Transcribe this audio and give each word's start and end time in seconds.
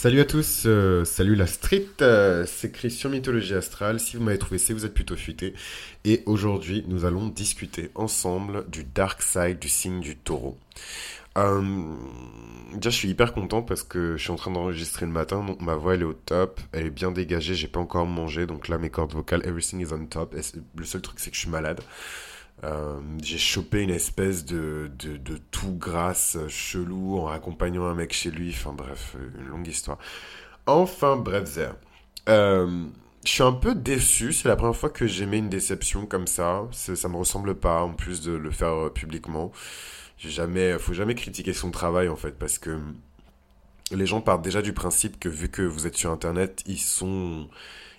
Salut 0.00 0.20
à 0.20 0.24
tous, 0.24 0.62
euh, 0.66 1.04
salut 1.04 1.34
la 1.34 1.48
street, 1.48 1.88
euh, 2.02 2.44
c'est 2.46 2.70
Christian 2.70 3.10
Mythologie 3.10 3.54
Astrale. 3.54 3.98
Si 3.98 4.16
vous 4.16 4.22
m'avez 4.22 4.38
trouvé, 4.38 4.56
c'est 4.58 4.72
vous 4.72 4.86
êtes 4.86 4.94
plutôt 4.94 5.16
futé. 5.16 5.54
Et 6.04 6.22
aujourd'hui, 6.24 6.84
nous 6.86 7.04
allons 7.04 7.26
discuter 7.26 7.90
ensemble 7.96 8.64
du 8.70 8.84
dark 8.84 9.20
side 9.22 9.58
du 9.58 9.68
signe 9.68 9.98
du 9.98 10.16
taureau. 10.16 10.56
Euh, 11.36 11.96
déjà, 12.74 12.90
je 12.90 12.96
suis 12.96 13.08
hyper 13.08 13.34
content 13.34 13.60
parce 13.60 13.82
que 13.82 14.16
je 14.16 14.22
suis 14.22 14.30
en 14.30 14.36
train 14.36 14.52
d'enregistrer 14.52 15.04
le 15.04 15.10
matin, 15.10 15.42
donc 15.42 15.60
ma 15.60 15.74
voix 15.74 15.94
elle 15.94 16.02
est 16.02 16.04
au 16.04 16.12
top, 16.12 16.60
elle 16.70 16.86
est 16.86 16.90
bien 16.90 17.10
dégagée, 17.10 17.56
j'ai 17.56 17.66
pas 17.66 17.80
encore 17.80 18.06
mangé, 18.06 18.46
donc 18.46 18.68
là 18.68 18.78
mes 18.78 18.90
cordes 18.90 19.14
vocales, 19.14 19.44
everything 19.44 19.80
is 19.84 19.92
on 19.92 20.06
top. 20.06 20.36
Le 20.76 20.84
seul 20.84 21.02
truc, 21.02 21.18
c'est 21.18 21.30
que 21.30 21.34
je 21.34 21.40
suis 21.40 21.50
malade. 21.50 21.80
Euh, 22.64 23.00
j'ai 23.22 23.38
chopé 23.38 23.82
une 23.82 23.90
espèce 23.90 24.44
de, 24.44 24.90
de, 24.98 25.38
tout 25.50 25.74
grasse 25.74 26.36
chelou 26.48 27.18
en 27.18 27.28
accompagnant 27.28 27.86
un 27.86 27.94
mec 27.94 28.12
chez 28.12 28.30
lui. 28.30 28.50
Enfin 28.50 28.72
bref, 28.72 29.16
une 29.38 29.46
longue 29.46 29.66
histoire. 29.66 29.98
Enfin 30.66 31.16
bref. 31.16 31.58
Euh, 32.28 32.84
je 33.24 33.30
suis 33.30 33.42
un 33.42 33.52
peu 33.52 33.74
déçu. 33.74 34.32
C'est 34.32 34.48
la 34.48 34.56
première 34.56 34.76
fois 34.76 34.90
que 34.90 35.06
j'aimais 35.06 35.38
une 35.38 35.48
déception 35.48 36.06
comme 36.06 36.26
ça. 36.26 36.66
Ça 36.72 37.08
me 37.08 37.16
ressemble 37.16 37.54
pas, 37.54 37.82
en 37.82 37.92
plus 37.92 38.22
de 38.22 38.32
le 38.32 38.50
faire 38.50 38.86
euh, 38.86 38.90
publiquement. 38.90 39.52
J'ai 40.18 40.30
jamais, 40.30 40.78
faut 40.78 40.94
jamais 40.94 41.14
critiquer 41.14 41.52
son 41.52 41.70
travail 41.70 42.08
en 42.08 42.16
fait, 42.16 42.32
parce 42.32 42.58
que 42.58 42.78
les 43.92 44.06
gens 44.06 44.20
partent 44.20 44.42
déjà 44.42 44.62
du 44.62 44.72
principe 44.72 45.18
que 45.20 45.28
vu 45.28 45.48
que 45.48 45.62
vous 45.62 45.86
êtes 45.86 45.96
sur 45.96 46.10
Internet, 46.10 46.62
ils 46.66 46.80
sont 46.80 47.48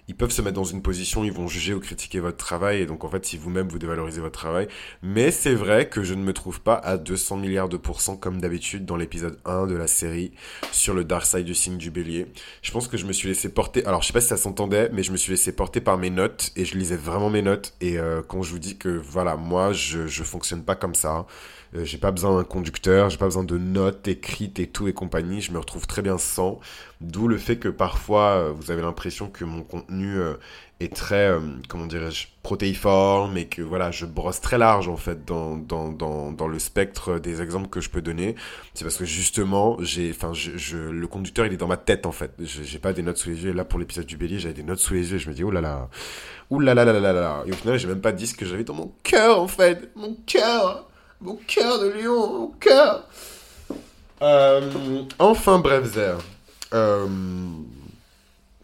ils 0.09 0.16
peuvent 0.16 0.31
se 0.31 0.41
mettre 0.41 0.55
dans 0.55 0.63
une 0.63 0.81
position, 0.81 1.23
ils 1.23 1.31
vont 1.31 1.48
juger 1.48 1.76
ou 1.76 1.80
critiquer 1.80 2.20
votre 2.20 2.38
travail, 2.38 2.81
et 2.81 2.86
donc 2.88 3.04
en 3.04 3.09
fait, 3.09 3.23
si 3.27 3.38
vous-même 3.38 3.67
vous 3.70 3.77
dévalorisez 3.77 4.22
votre 4.22 4.40
travail. 4.40 4.67
Mais 5.04 5.30
c'est 5.30 5.54
vrai 5.54 5.88
que 5.88 6.02
je 6.02 6.16
ne 6.16 6.23
me 6.23 6.34
trouve 6.34 6.62
pas 6.62 6.73
à 6.73 6.98
200 6.98 7.38
milliards 7.38 7.70
de 7.70 7.77
pourcents 7.77 8.17
comme 8.17 8.41
d'habitude 8.41 8.86
dans 8.86 8.98
l'épisode 8.98 9.38
1 9.45 9.67
de 9.67 9.76
la 9.76 9.86
série 9.86 10.31
sur 10.72 10.95
le 10.95 11.03
dark 11.03 11.27
side 11.27 11.45
du 11.45 11.53
signe 11.53 11.77
du 11.77 11.91
bélier. 11.91 12.26
Je 12.64 12.72
pense 12.72 12.88
que 12.88 12.98
je 12.98 13.05
me 13.05 13.14
suis 13.14 13.27
laissé 13.27 13.50
porter, 13.50 13.86
alors 13.86 14.02
je 14.02 14.08
sais 14.08 14.14
pas 14.14 14.22
si 14.22 14.30
ça 14.30 14.38
s'entendait, 14.38 14.90
mais 14.91 15.03
je 15.03 15.12
me 15.12 15.17
suis 15.17 15.30
laissé 15.30 15.52
porter 15.52 15.80
par 15.80 16.00
mes 16.00 16.09
notes, 16.09 16.53
et 16.56 16.66
je 16.66 16.75
lisais 16.75 16.97
vraiment 16.97 17.30
mes 17.30 17.44
notes, 17.44 17.75
et 17.80 18.00
euh, 18.00 18.23
quand 18.28 18.41
je 18.41 18.50
vous 18.50 18.59
dis 18.59 18.78
que 18.78 18.89
voilà, 18.89 19.36
moi, 19.36 19.73
je, 19.73 20.08
je 20.08 20.23
fonctionne 20.23 20.64
pas 20.64 20.75
comme 20.75 20.95
ça, 20.95 21.28
euh, 21.75 21.84
j'ai 21.84 21.98
pas 21.98 22.12
besoin 22.12 22.38
d'un 22.38 22.44
conducteur, 22.44 23.09
j'ai 23.09 23.17
pas 23.17 23.25
besoin 23.25 23.44
de 23.44 23.58
notes 23.58 24.08
écrites 24.08 24.59
et 24.59 24.67
tout 24.67 24.88
et 24.88 24.94
compagnie, 24.94 25.42
je 25.42 25.52
me 25.52 25.59
retrouve 25.59 25.88
très 25.88 26.02
bien 26.02 26.17
sans. 26.17 26.59
D'où 27.02 27.28
le 27.28 27.38
fait 27.38 27.58
que 27.58 27.70
parfois 27.70 28.31
euh, 28.31 28.52
vous 28.52 28.72
avez 28.72 28.81
l'impression 28.81 29.30
que 29.30 29.45
mon 29.45 29.64
contenu 29.64 30.17
euh, 30.17 30.34
est 30.80 30.95
très, 30.95 31.34
comment 31.67 31.86
dirais-je, 31.88 32.28
protéiforme 32.42 33.38
et 33.38 33.47
que 33.47 33.62
voilà, 33.62 33.92
je 33.92 34.06
brosse 34.06 34.40
très 34.40 34.58
large 34.58 34.88
en 34.88 34.95
fait 34.95 35.25
dans, 35.25 35.58
dans, 35.58 35.92
dans, 35.92 36.31
dans 36.31 36.47
le 36.47 36.58
spectre 36.58 37.20
des 37.20 37.42
exemples 37.42 37.67
que 37.67 37.81
je 37.81 37.90
peux 37.90 38.02
donner. 38.02 38.36
C'est 38.73 38.86
parce 38.86 38.95
que 38.95 39.03
justement, 39.03 39.75
j'ai, 39.81 40.12
enfin, 40.12 40.31
je, 40.34 40.78
le 40.78 41.08
conducteur 41.08 41.45
il 41.45 41.53
est 41.53 41.58
dans 41.58 41.67
ma 41.67 41.75
tête 41.75 42.06
en 42.06 42.14
fait. 42.14 42.31
J'ai 42.40 42.80
pas 42.80 42.94
des 42.94 43.02
notes 43.02 43.17
sous 43.17 43.30
les 43.30 43.44
yeux. 43.44 43.52
Là 43.52 43.66
pour 43.66 43.78
l'épisode 43.78 44.06
du 44.06 44.16
bélier, 44.16 44.40
j'avais 44.40 44.53
des 44.53 44.64
notes 44.64 44.80
sous 44.80 44.94
les 44.94 45.12
yeux. 45.12 45.17
Je 45.17 45.30
me 45.30 45.34
dis, 45.34 45.44
oh 45.44 45.52
là 45.52 45.59
là, 45.59 45.90
oh 46.50 46.59
là 46.59 46.73
là 46.73 46.86
là 46.86 46.94
là 46.94 47.12
là. 47.12 47.44
Et 47.45 47.52
au 47.52 47.56
final, 47.56 47.78
j'ai 47.78 47.88
même 47.88 48.02
pas 48.02 48.14
dit 48.14 48.28
ce 48.28 48.34
que 48.34 48.45
j'avais 48.45 48.64
dans 48.64 48.73
mon 48.73 48.94
cœur 49.03 49.42
en 49.42 49.47
fait. 49.47 49.92
Mon 49.95 50.16
cœur. 50.25 50.88
Mon 51.22 51.38
cœur 51.48 51.80
de 51.80 51.88
lion, 51.89 52.39
mon 52.39 52.48
cœur. 52.59 53.03
Euh, 54.22 55.03
enfin, 55.20 55.59
bref, 55.59 55.86
Zer. 55.94 56.17
Euh, 56.73 57.08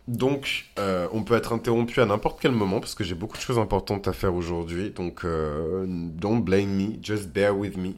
donc, 0.08 0.66
euh, 0.80 1.08
on 1.12 1.24
peut 1.24 1.36
être 1.36 1.52
interrompu 1.52 2.00
à 2.00 2.06
n'importe 2.06 2.40
quel 2.42 2.52
moment 2.52 2.80
parce 2.80 2.96
que 2.96 3.04
j'ai 3.04 3.16
beaucoup 3.16 3.36
de 3.36 3.42
choses 3.42 3.60
importantes 3.60 4.08
à 4.08 4.14
faire 4.14 4.34
aujourd'hui. 4.34 4.92
Donc, 4.92 5.26
don't 5.26 6.42
blame 6.42 6.70
me, 6.70 7.04
just 7.04 7.28
bear 7.28 7.58
with 7.58 7.76
me. 7.76 7.96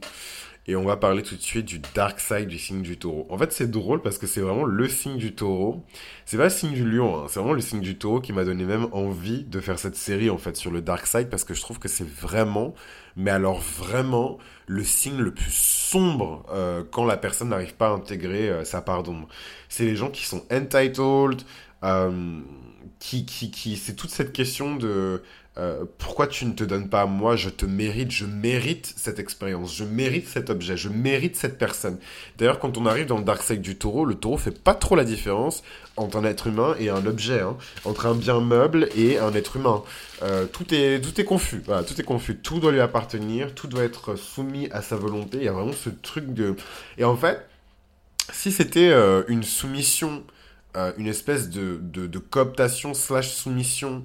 Et 0.69 0.75
on 0.75 0.83
va 0.83 0.97
parler 0.97 1.23
tout 1.23 1.35
de 1.35 1.41
suite 1.41 1.65
du 1.65 1.79
dark 1.95 2.19
side 2.19 2.47
du 2.47 2.59
signe 2.59 2.81
du 2.81 2.97
taureau. 2.97 3.25
En 3.29 3.37
fait, 3.37 3.53
c'est 3.53 3.71
drôle 3.71 4.01
parce 4.01 4.17
que 4.17 4.27
c'est 4.27 4.41
vraiment 4.41 4.65
le 4.65 4.89
signe 4.89 5.15
du 5.15 5.33
taureau. 5.33 5.81
C'est 6.25 6.35
pas 6.35 6.45
le 6.45 6.49
signe 6.49 6.73
du 6.73 6.89
lion, 6.89 7.23
hein. 7.23 7.25
c'est 7.29 7.39
vraiment 7.39 7.53
le 7.53 7.61
signe 7.61 7.79
du 7.79 7.97
taureau 7.97 8.19
qui 8.19 8.33
m'a 8.33 8.43
donné 8.43 8.65
même 8.65 8.87
envie 8.91 9.45
de 9.45 9.61
faire 9.61 9.79
cette 9.79 9.95
série 9.95 10.29
en 10.29 10.37
fait 10.37 10.57
sur 10.57 10.69
le 10.69 10.81
dark 10.81 11.07
side 11.07 11.29
parce 11.29 11.45
que 11.45 11.53
je 11.53 11.61
trouve 11.61 11.79
que 11.79 11.87
c'est 11.87 12.07
vraiment, 12.07 12.73
mais 13.15 13.31
alors 13.31 13.61
vraiment, 13.61 14.39
le 14.65 14.83
signe 14.83 15.19
le 15.19 15.33
plus 15.33 15.53
sombre 15.53 16.45
euh, 16.51 16.83
quand 16.91 17.05
la 17.05 17.15
personne 17.15 17.49
n'arrive 17.49 17.75
pas 17.75 17.87
à 17.87 17.91
intégrer 17.91 18.49
euh, 18.49 18.65
sa 18.65 18.81
part 18.81 19.03
d'ombre. 19.03 19.29
C'est 19.69 19.85
les 19.85 19.95
gens 19.95 20.09
qui 20.09 20.25
sont 20.25 20.43
entitled, 20.51 21.43
euh, 21.83 22.41
qui, 22.99 23.25
qui, 23.25 23.51
qui, 23.51 23.77
c'est 23.77 23.95
toute 23.95 24.09
cette 24.09 24.33
question 24.33 24.75
de 24.75 25.21
euh, 25.57 25.85
pourquoi 25.97 26.27
tu 26.27 26.45
ne 26.45 26.53
te 26.53 26.63
donnes 26.63 26.87
pas 26.87 27.01
à 27.01 27.05
moi? 27.07 27.35
Je 27.35 27.49
te 27.49 27.65
mérite, 27.65 28.11
je 28.11 28.25
mérite 28.25 28.93
cette 28.95 29.17
expérience, 29.17 29.75
je 29.75 29.83
mérite 29.83 30.27
cet 30.27 30.51
objet, 30.51 30.77
je 30.77 30.89
mérite 30.89 31.35
cette 31.35 31.57
personne. 31.57 31.97
D'ailleurs, 32.37 32.59
quand 32.59 32.77
on 32.77 32.85
arrive 32.85 33.07
dans 33.07 33.17
le 33.17 33.23
dark 33.23 33.41
side 33.41 33.61
du 33.61 33.75
taureau, 33.75 34.05
le 34.05 34.13
taureau 34.13 34.37
fait 34.37 34.51
pas 34.51 34.75
trop 34.75 34.95
la 34.95 35.03
différence 35.03 35.63
entre 35.95 36.17
un 36.17 36.25
être 36.25 36.45
humain 36.45 36.75
et 36.79 36.89
un 36.89 37.03
objet, 37.07 37.39
hein. 37.39 37.57
entre 37.85 38.05
un 38.05 38.13
bien 38.13 38.39
meuble 38.39 38.87
et 38.95 39.17
un 39.17 39.33
être 39.33 39.55
humain. 39.55 39.81
Euh, 40.21 40.45
tout 40.45 40.71
est 40.75 41.01
tout 41.01 41.19
est 41.19 41.25
confus, 41.25 41.63
tout 41.63 41.99
est 41.99 42.03
confus, 42.03 42.37
tout 42.37 42.59
doit 42.59 42.71
lui 42.71 42.81
appartenir, 42.81 43.55
tout 43.55 43.67
doit 43.67 43.83
être 43.83 44.15
soumis 44.15 44.69
à 44.71 44.83
sa 44.83 44.95
volonté. 44.95 45.37
Il 45.37 45.43
y 45.43 45.47
a 45.47 45.53
vraiment 45.53 45.73
ce 45.73 45.89
truc 45.89 46.35
de 46.35 46.55
et 46.99 47.03
en 47.03 47.15
fait, 47.17 47.47
si 48.31 48.51
c'était 48.51 48.89
euh, 48.89 49.23
une 49.27 49.43
soumission, 49.43 50.23
une 50.99 51.07
espèce 51.07 51.49
de, 51.49 51.79
de, 51.81 52.05
de 52.05 52.19
cooptation 52.19 52.93
slash 52.93 53.29
soumission 53.31 54.03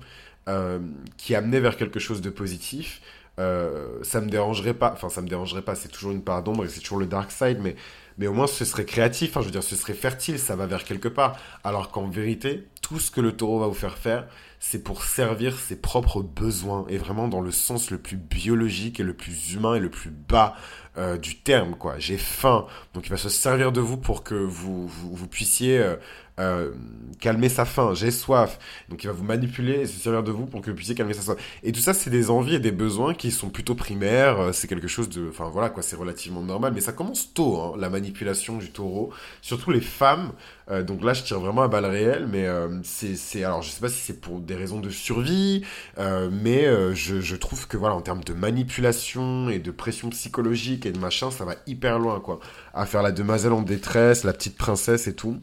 euh, 0.48 0.80
qui 1.16 1.34
amenait 1.34 1.60
vers 1.60 1.76
quelque 1.76 2.00
chose 2.00 2.20
de 2.20 2.30
positif, 2.30 3.00
euh, 3.38 3.98
ça 4.02 4.20
me 4.20 4.28
dérangerait 4.28 4.74
pas. 4.74 4.92
Enfin, 4.92 5.08
ça 5.08 5.22
me 5.22 5.28
dérangerait 5.28 5.62
pas. 5.62 5.74
C'est 5.74 5.88
toujours 5.88 6.12
une 6.12 6.22
part 6.22 6.42
d'ombre 6.42 6.64
et 6.64 6.68
c'est 6.68 6.80
toujours 6.80 6.98
le 6.98 7.06
dark 7.06 7.30
side, 7.30 7.58
mais 7.60 7.76
mais 8.18 8.26
au 8.26 8.32
moins 8.32 8.46
ce 8.46 8.64
serait 8.64 8.84
créatif. 8.84 9.30
Enfin, 9.30 9.40
je 9.40 9.46
veux 9.46 9.52
dire, 9.52 9.62
ce 9.62 9.76
serait 9.76 9.94
fertile. 9.94 10.38
Ça 10.38 10.56
va 10.56 10.66
vers 10.66 10.84
quelque 10.84 11.08
part. 11.08 11.38
Alors 11.64 11.90
qu'en 11.90 12.08
vérité, 12.08 12.66
tout 12.80 12.98
ce 12.98 13.10
que 13.10 13.20
le 13.20 13.32
taureau 13.32 13.60
va 13.60 13.66
vous 13.66 13.74
faire 13.74 13.98
faire, 13.98 14.26
c'est 14.64 14.84
pour 14.84 15.02
servir 15.02 15.58
ses 15.58 15.74
propres 15.74 16.22
besoins 16.22 16.86
et 16.88 16.96
vraiment 16.96 17.26
dans 17.26 17.40
le 17.40 17.50
sens 17.50 17.90
le 17.90 17.98
plus 17.98 18.16
biologique 18.16 19.00
et 19.00 19.02
le 19.02 19.12
plus 19.12 19.54
humain 19.54 19.74
et 19.74 19.80
le 19.80 19.90
plus 19.90 20.10
bas 20.10 20.54
euh, 20.96 21.16
du 21.16 21.36
terme. 21.36 21.74
Quoi, 21.74 21.98
j'ai 21.98 22.16
faim, 22.16 22.66
donc 22.94 23.06
il 23.06 23.10
va 23.10 23.16
se 23.16 23.28
servir 23.28 23.72
de 23.72 23.80
vous 23.80 23.96
pour 23.96 24.22
que 24.22 24.36
vous 24.36 24.86
vous, 24.86 25.26
puissiez 25.26 25.78
euh, 25.78 25.96
euh, 26.38 26.70
calmer 27.18 27.48
sa 27.48 27.64
faim, 27.64 27.92
j'ai 27.94 28.12
soif. 28.12 28.58
Donc 28.88 29.02
il 29.02 29.08
va 29.08 29.12
vous 29.12 29.24
manipuler 29.24 29.80
et 29.80 29.86
se 29.86 29.98
servir 29.98 30.22
de 30.22 30.30
vous 30.30 30.46
pour 30.46 30.60
que 30.60 30.70
vous 30.70 30.76
puissiez 30.76 30.94
calmer 30.94 31.14
sa 31.14 31.22
soif. 31.22 31.38
Et 31.64 31.72
tout 31.72 31.80
ça, 31.80 31.92
c'est 31.92 32.10
des 32.10 32.30
envies 32.30 32.54
et 32.54 32.60
des 32.60 32.72
besoins 32.72 33.14
qui 33.14 33.32
sont 33.32 33.48
plutôt 33.50 33.74
primaires. 33.74 34.50
C'est 34.52 34.68
quelque 34.68 34.88
chose 34.88 35.08
de, 35.08 35.28
enfin 35.28 35.48
voilà 35.48 35.70
quoi, 35.70 35.82
c'est 35.82 35.96
relativement 35.96 36.42
normal. 36.42 36.72
Mais 36.72 36.80
ça 36.80 36.92
commence 36.92 37.34
tôt, 37.34 37.60
hein, 37.60 37.72
la 37.78 37.90
manipulation 38.02 38.58
du 38.58 38.70
taureau. 38.70 39.10
Surtout 39.40 39.70
les 39.70 39.80
femmes. 39.80 40.32
Euh, 40.70 40.82
donc 40.82 41.04
là, 41.04 41.14
je 41.14 41.22
tire 41.22 41.40
vraiment 41.40 41.62
à 41.62 41.68
balles 41.68 41.86
réelles, 41.86 42.26
mais 42.30 42.46
c'est, 42.82 43.44
alors 43.44 43.62
je 43.62 43.70
sais 43.70 43.80
pas 43.80 43.88
si 43.88 44.00
c'est 44.00 44.20
pour 44.20 44.40
des 44.40 44.54
raisons 44.54 44.80
de 44.80 44.90
survie, 44.90 45.64
mais 45.98 46.64
je, 46.94 47.20
je 47.20 47.36
trouve 47.36 47.66
que 47.66 47.76
voilà, 47.76 47.94
en 47.94 48.00
termes 48.00 48.24
de 48.24 48.32
manipulation 48.32 49.48
et 49.48 49.58
de 49.58 49.70
pression 49.70 50.10
psychologique 50.10 50.86
et 50.86 50.92
de 50.92 50.98
machin, 50.98 51.30
ça 51.30 51.44
va 51.44 51.54
hyper 51.66 51.98
loin 51.98 52.20
quoi. 52.20 52.40
À 52.74 52.86
faire 52.86 53.02
la 53.02 53.12
demoiselle 53.12 53.52
en 53.52 53.62
détresse, 53.62 54.24
la 54.24 54.32
petite 54.32 54.56
princesse 54.56 55.06
et 55.06 55.14
tout. 55.14 55.38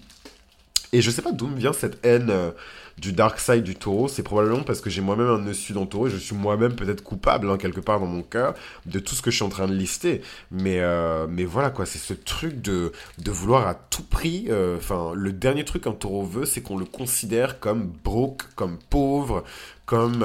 Et 0.92 1.02
je 1.02 1.12
sais 1.12 1.22
pas 1.22 1.32
d'où 1.32 1.48
me 1.48 1.58
vient 1.58 1.74
cette 1.74 2.04
haine 2.04 2.30
euh, 2.30 2.52
du 3.00 3.14
dark 3.14 3.40
side 3.40 3.64
du 3.64 3.76
taureau. 3.76 4.08
C'est 4.08 4.24
probablement 4.24 4.64
parce 4.64 4.82
que 4.82 4.90
j'ai 4.90 5.02
moi-même 5.02 5.28
un 5.28 5.40
dessus 5.40 5.74
dans 5.74 5.82
le 5.82 5.88
taureau 5.88 6.08
et 6.08 6.10
je 6.10 6.18
suis 6.18 6.36
moi-même 6.36 6.76
peut-être 6.76 7.04
coupable, 7.04 7.50
hein, 7.50 7.58
quelque 7.58 7.80
part 7.80 8.00
dans 8.00 8.06
mon 8.06 8.22
cœur, 8.22 8.54
de 8.86 9.00
tout 9.00 9.16
ce 9.16 9.22
que 9.22 9.32
je 9.32 9.38
suis 9.38 9.46
en 9.46 9.50
train 9.50 9.68
de 9.68 9.74
lister. 9.74 10.22
Mais, 10.52 10.80
euh, 10.80 11.28
mais 11.30 11.46
voilà, 11.46 11.70
quoi, 11.70 11.86
c'est 11.86 12.00
ce 12.00 12.14
truc 12.14 12.62
de, 12.62 12.92
de 13.18 13.32
vouloir 13.32 13.68
à 13.68 13.76
tout 13.76 14.04
prix. 14.04 14.46
Euh, 14.50 14.78
enfin, 14.78 15.14
le 15.16 15.32
dernier 15.32 15.66
truc 15.66 15.84
qu'un 15.84 15.94
taureau 15.94 16.24
veut, 16.24 16.46
c'est 16.46 16.62
qu'on 16.62 16.78
le 16.78 16.86
considère 16.86 17.60
comme 17.60 17.92
broke, 18.04 18.44
comme 18.56 18.78
pauvre, 18.90 19.44
comme 19.86 20.24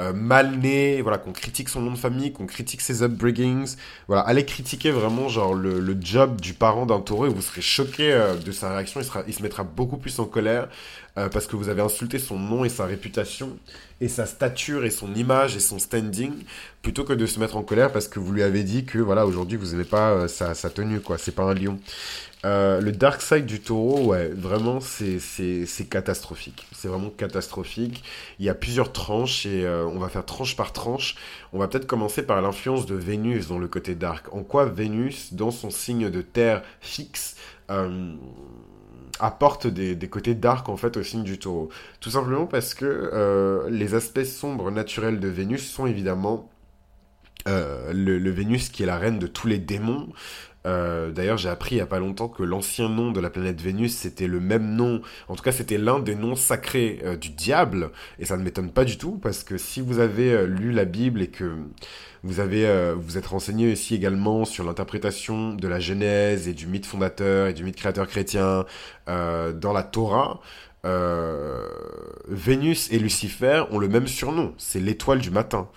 euh, 0.00 0.12
mal 0.14 0.58
né, 0.58 1.02
voilà, 1.02 1.18
qu'on 1.18 1.32
critique 1.32 1.68
son 1.68 1.82
nom 1.82 1.90
de 1.90 1.98
famille, 1.98 2.32
qu'on 2.32 2.46
critique 2.46 2.80
ses 2.80 3.02
upbringings. 3.02 3.76
Voilà, 4.08 4.22
allez 4.22 4.46
critiquer 4.46 4.90
vraiment 4.90 5.28
genre 5.28 5.52
le, 5.52 5.78
le 5.78 5.96
job 6.00 6.40
du 6.40 6.54
parent 6.54 6.86
d'un 6.86 7.00
taureau 7.00 7.26
et 7.26 7.28
vous 7.28 7.42
serez 7.42 7.60
choqué 7.60 8.12
euh, 8.12 8.34
de 8.34 8.50
sa 8.52 8.72
réaction. 8.72 9.00
Il, 9.00 9.04
sera, 9.04 9.22
il 9.26 9.34
se 9.34 9.42
mettra 9.42 9.62
beaucoup 9.62 9.98
plus 9.98 10.18
en 10.18 10.24
colère 10.24 10.68
euh, 11.18 11.28
parce 11.28 11.46
que 11.46 11.56
vous 11.56 11.68
avez 11.68 11.82
insulté 11.82 12.18
son 12.18 12.38
nom 12.38 12.64
et 12.64 12.68
sa 12.68 12.86
réputation 12.86 13.56
et 14.00 14.08
sa 14.08 14.26
stature 14.26 14.84
et 14.84 14.90
son 14.90 15.14
image 15.14 15.56
et 15.56 15.60
son 15.60 15.78
standing 15.78 16.32
plutôt 16.82 17.04
que 17.04 17.12
de 17.12 17.26
se 17.26 17.38
mettre 17.38 17.56
en 17.56 17.62
colère 17.62 17.92
parce 17.92 18.08
que 18.08 18.18
vous 18.18 18.32
lui 18.32 18.42
avez 18.42 18.62
dit 18.62 18.84
que 18.84 18.98
voilà 18.98 19.26
aujourd'hui 19.26 19.58
vous 19.58 19.72
n'avez 19.72 19.84
pas 19.84 20.28
sa, 20.28 20.54
sa 20.54 20.70
tenue 20.70 21.00
quoi. 21.00 21.18
C'est 21.18 21.34
pas 21.34 21.44
un 21.44 21.54
lion. 21.54 21.78
Euh, 22.46 22.80
le 22.80 22.92
dark 22.92 23.20
side 23.20 23.44
du 23.44 23.60
taureau, 23.60 24.06
ouais, 24.06 24.28
vraiment, 24.28 24.80
c'est 24.80 25.20
catastrophique. 25.90 26.66
C'est 26.72 26.88
vraiment 26.88 27.10
catastrophique. 27.10 28.02
Il 28.38 28.46
y 28.46 28.48
a 28.48 28.54
plusieurs 28.54 28.92
tranches 28.92 29.44
et 29.46 29.66
euh, 29.66 29.84
on 29.86 29.98
va 29.98 30.08
faire 30.08 30.24
tranche 30.24 30.56
par 30.56 30.72
tranche. 30.72 31.16
On 31.52 31.58
va 31.58 31.68
peut-être 31.68 31.86
commencer 31.86 32.22
par 32.22 32.40
l'influence 32.40 32.86
de 32.86 32.94
Vénus 32.94 33.48
dans 33.48 33.58
le 33.58 33.68
côté 33.68 33.94
dark. 33.94 34.32
En 34.32 34.42
quoi 34.42 34.64
Vénus, 34.64 35.34
dans 35.34 35.50
son 35.50 35.70
signe 35.70 36.08
de 36.08 36.22
terre 36.22 36.62
fixe, 36.80 37.36
euh, 37.70 38.14
apporte 39.20 39.66
des, 39.66 39.96
côtés 40.08 40.34
dark 40.34 40.68
en 40.68 40.76
fait 40.76 40.96
au 40.96 41.02
signe 41.02 41.24
du 41.24 41.38
taureau. 41.38 41.68
Tout 42.00 42.10
simplement 42.10 42.46
parce 42.46 42.74
que 42.74 43.66
les 43.70 43.94
aspects 43.94 44.24
sombres 44.24 44.70
naturels 44.70 45.20
de 45.20 45.28
Vénus 45.28 45.68
sont 45.70 45.86
évidemment 45.86 46.50
le, 47.46 48.18
le, 48.18 48.30
Vénus 48.30 48.68
qui 48.68 48.82
est 48.82 48.86
la 48.86 48.98
reine 48.98 49.18
de 49.18 49.26
tous 49.26 49.46
les 49.48 49.58
démons, 49.58 50.08
Euh, 50.66 51.10
d'ailleurs, 51.10 51.38
j'ai 51.38 51.48
appris 51.48 51.76
il 51.76 51.78
n'y 51.78 51.82
a 51.82 51.86
pas 51.86 51.98
longtemps 51.98 52.28
que 52.28 52.42
l'ancien 52.42 52.88
nom 52.88 53.12
de 53.12 53.20
la 53.20 53.30
planète 53.30 53.60
Vénus, 53.60 53.96
c'était 53.96 54.26
le 54.26 54.40
même 54.40 54.74
nom, 54.74 55.00
en 55.28 55.36
tout 55.36 55.42
cas 55.42 55.52
c'était 55.52 55.78
l'un 55.78 56.00
des 56.00 56.14
noms 56.14 56.36
sacrés 56.36 57.00
euh, 57.04 57.16
du 57.16 57.30
diable, 57.30 57.90
et 58.18 58.26
ça 58.26 58.36
ne 58.36 58.42
m'étonne 58.42 58.70
pas 58.70 58.84
du 58.84 58.98
tout, 58.98 59.18
parce 59.22 59.42
que 59.42 59.56
si 59.56 59.80
vous 59.80 60.00
avez 60.00 60.32
euh, 60.32 60.44
lu 60.46 60.72
la 60.72 60.84
Bible 60.84 61.22
et 61.22 61.28
que 61.28 61.56
vous 62.22 62.38
avez 62.40 62.92
vous 62.98 63.16
êtes 63.16 63.28
renseigné 63.28 63.72
aussi 63.72 63.94
également 63.94 64.44
sur 64.44 64.62
l'interprétation 64.62 65.54
de 65.54 65.68
la 65.68 65.80
Genèse 65.80 66.48
et 66.48 66.52
du 66.52 66.66
mythe 66.66 66.84
fondateur 66.84 67.46
et 67.46 67.54
du 67.54 67.64
mythe 67.64 67.76
créateur 67.76 68.06
chrétien 68.06 68.66
dans 69.06 69.72
la 69.72 69.82
Torah, 69.82 70.40
Vénus 72.28 72.92
et 72.92 72.98
Lucifer 72.98 73.64
ont 73.70 73.78
le 73.78 73.88
même 73.88 74.06
surnom, 74.06 74.52
c'est 74.58 74.80
l'étoile 74.80 75.20
du 75.20 75.30
matin. 75.30 75.70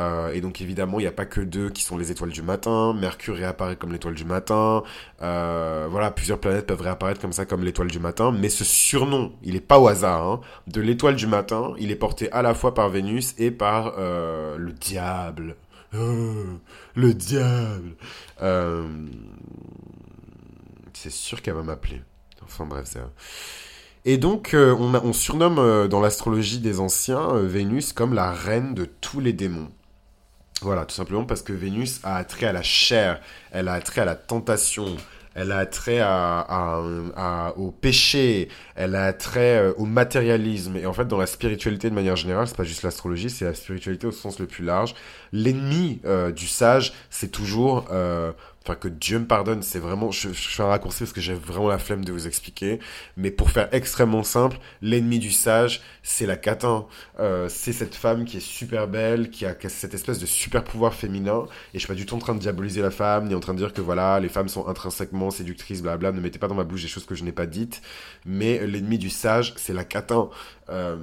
Euh, 0.00 0.32
et 0.32 0.40
donc 0.40 0.60
évidemment, 0.60 0.98
il 0.98 1.02
n'y 1.02 1.08
a 1.08 1.12
pas 1.12 1.26
que 1.26 1.40
deux 1.40 1.70
qui 1.70 1.82
sont 1.82 1.96
les 1.96 2.10
étoiles 2.10 2.30
du 2.30 2.42
matin. 2.42 2.92
Mercure 2.94 3.36
réapparaît 3.36 3.76
comme 3.76 3.92
l'étoile 3.92 4.14
du 4.14 4.24
matin. 4.24 4.82
Euh, 5.22 5.86
voilà, 5.90 6.10
plusieurs 6.10 6.40
planètes 6.40 6.66
peuvent 6.66 6.80
réapparaître 6.80 7.20
comme 7.20 7.32
ça, 7.32 7.46
comme 7.46 7.64
l'étoile 7.64 7.88
du 7.88 8.00
matin. 8.00 8.32
Mais 8.32 8.48
ce 8.48 8.64
surnom, 8.64 9.32
il 9.42 9.54
n'est 9.54 9.60
pas 9.60 9.78
au 9.78 9.88
hasard. 9.88 10.26
Hein, 10.26 10.40
de 10.66 10.80
l'étoile 10.80 11.16
du 11.16 11.26
matin, 11.26 11.74
il 11.78 11.90
est 11.90 11.96
porté 11.96 12.30
à 12.32 12.42
la 12.42 12.54
fois 12.54 12.74
par 12.74 12.88
Vénus 12.88 13.34
et 13.38 13.50
par 13.50 13.94
euh, 13.98 14.56
le 14.58 14.72
diable. 14.72 15.56
le 15.92 17.14
diable. 17.14 17.94
c'est 20.92 21.12
sûr 21.12 21.40
qu'elle 21.40 21.54
va 21.54 21.62
m'appeler. 21.62 22.02
Enfin 22.42 22.66
bref, 22.66 22.84
c'est... 22.86 23.00
Et 24.06 24.18
donc, 24.18 24.50
on, 24.54 24.94
on, 24.94 25.12
surnomme 25.14 25.88
dans 25.88 26.00
l'astrologie 26.00 26.58
des 26.58 26.78
anciens 26.78 27.38
Vénus 27.38 27.94
comme 27.94 28.12
la 28.12 28.32
reine 28.32 28.74
de 28.74 28.84
tous 28.84 29.18
les 29.18 29.32
démons. 29.32 29.70
Voilà, 30.64 30.86
tout 30.86 30.94
simplement 30.94 31.24
parce 31.24 31.42
que 31.42 31.52
Vénus 31.52 32.00
a 32.04 32.16
attrait 32.16 32.46
à 32.46 32.52
la 32.52 32.62
chair, 32.62 33.20
elle 33.52 33.68
a 33.68 33.74
attrait 33.74 34.00
à 34.00 34.06
la 34.06 34.14
tentation, 34.14 34.96
elle 35.34 35.52
a 35.52 35.58
attrait 35.58 36.00
au 37.56 37.70
péché, 37.70 38.48
elle 38.74 38.94
a 38.94 39.04
attrait 39.04 39.58
euh, 39.58 39.72
au 39.76 39.84
matérialisme. 39.84 40.78
Et 40.78 40.86
en 40.86 40.94
fait, 40.94 41.06
dans 41.06 41.18
la 41.18 41.26
spiritualité 41.26 41.90
de 41.90 41.94
manière 41.94 42.16
générale, 42.16 42.48
c'est 42.48 42.56
pas 42.56 42.64
juste 42.64 42.82
l'astrologie, 42.82 43.28
c'est 43.28 43.44
la 43.44 43.52
spiritualité 43.52 44.06
au 44.06 44.10
sens 44.10 44.38
le 44.38 44.46
plus 44.46 44.64
large. 44.64 44.94
L'ennemi 45.32 46.00
euh, 46.06 46.32
du 46.32 46.46
sage, 46.46 46.94
c'est 47.10 47.30
toujours 47.30 47.84
euh, 47.92 48.32
enfin 48.64 48.76
que 48.76 48.88
Dieu 48.88 49.18
me 49.18 49.26
pardonne, 49.26 49.62
c'est 49.62 49.78
vraiment, 49.78 50.10
je, 50.10 50.28
fais 50.30 50.62
un 50.62 50.66
raccourci 50.66 51.00
parce 51.00 51.12
que 51.12 51.20
j'ai 51.20 51.34
vraiment 51.34 51.68
la 51.68 51.78
flemme 51.78 52.04
de 52.04 52.12
vous 52.12 52.26
expliquer, 52.26 52.80
mais 53.16 53.30
pour 53.30 53.50
faire 53.50 53.68
extrêmement 53.72 54.22
simple, 54.22 54.58
l'ennemi 54.80 55.18
du 55.18 55.30
sage, 55.30 55.82
c'est 56.02 56.24
la 56.24 56.36
catin, 56.36 56.86
euh, 57.20 57.48
c'est 57.50 57.72
cette 57.72 57.94
femme 57.94 58.24
qui 58.24 58.38
est 58.38 58.46
super 58.46 58.88
belle, 58.88 59.30
qui 59.30 59.44
a, 59.44 59.54
cette 59.68 59.92
espèce 59.92 60.18
de 60.18 60.26
super 60.26 60.64
pouvoir 60.64 60.94
féminin, 60.94 61.44
et 61.74 61.74
je 61.74 61.80
suis 61.80 61.88
pas 61.88 61.94
du 61.94 62.06
tout 62.06 62.14
en 62.14 62.20
train 62.20 62.34
de 62.34 62.40
diaboliser 62.40 62.80
la 62.80 62.90
femme, 62.90 63.28
ni 63.28 63.34
en 63.34 63.40
train 63.40 63.52
de 63.52 63.58
dire 63.58 63.72
que 63.72 63.82
voilà, 63.82 64.18
les 64.18 64.30
femmes 64.30 64.48
sont 64.48 64.66
intrinsèquement 64.66 65.30
séductrices, 65.30 65.82
blabla, 65.82 66.12
ne 66.12 66.20
mettez 66.20 66.38
pas 66.38 66.48
dans 66.48 66.54
ma 66.54 66.64
bouche 66.64 66.82
des 66.82 66.88
choses 66.88 67.04
que 67.04 67.14
je 67.14 67.24
n'ai 67.24 67.32
pas 67.32 67.46
dites, 67.46 67.82
mais 68.24 68.66
l'ennemi 68.66 68.96
du 68.96 69.10
sage, 69.10 69.52
c'est 69.56 69.74
la 69.74 69.84
catin. 69.84 70.30
Euh, 70.70 70.96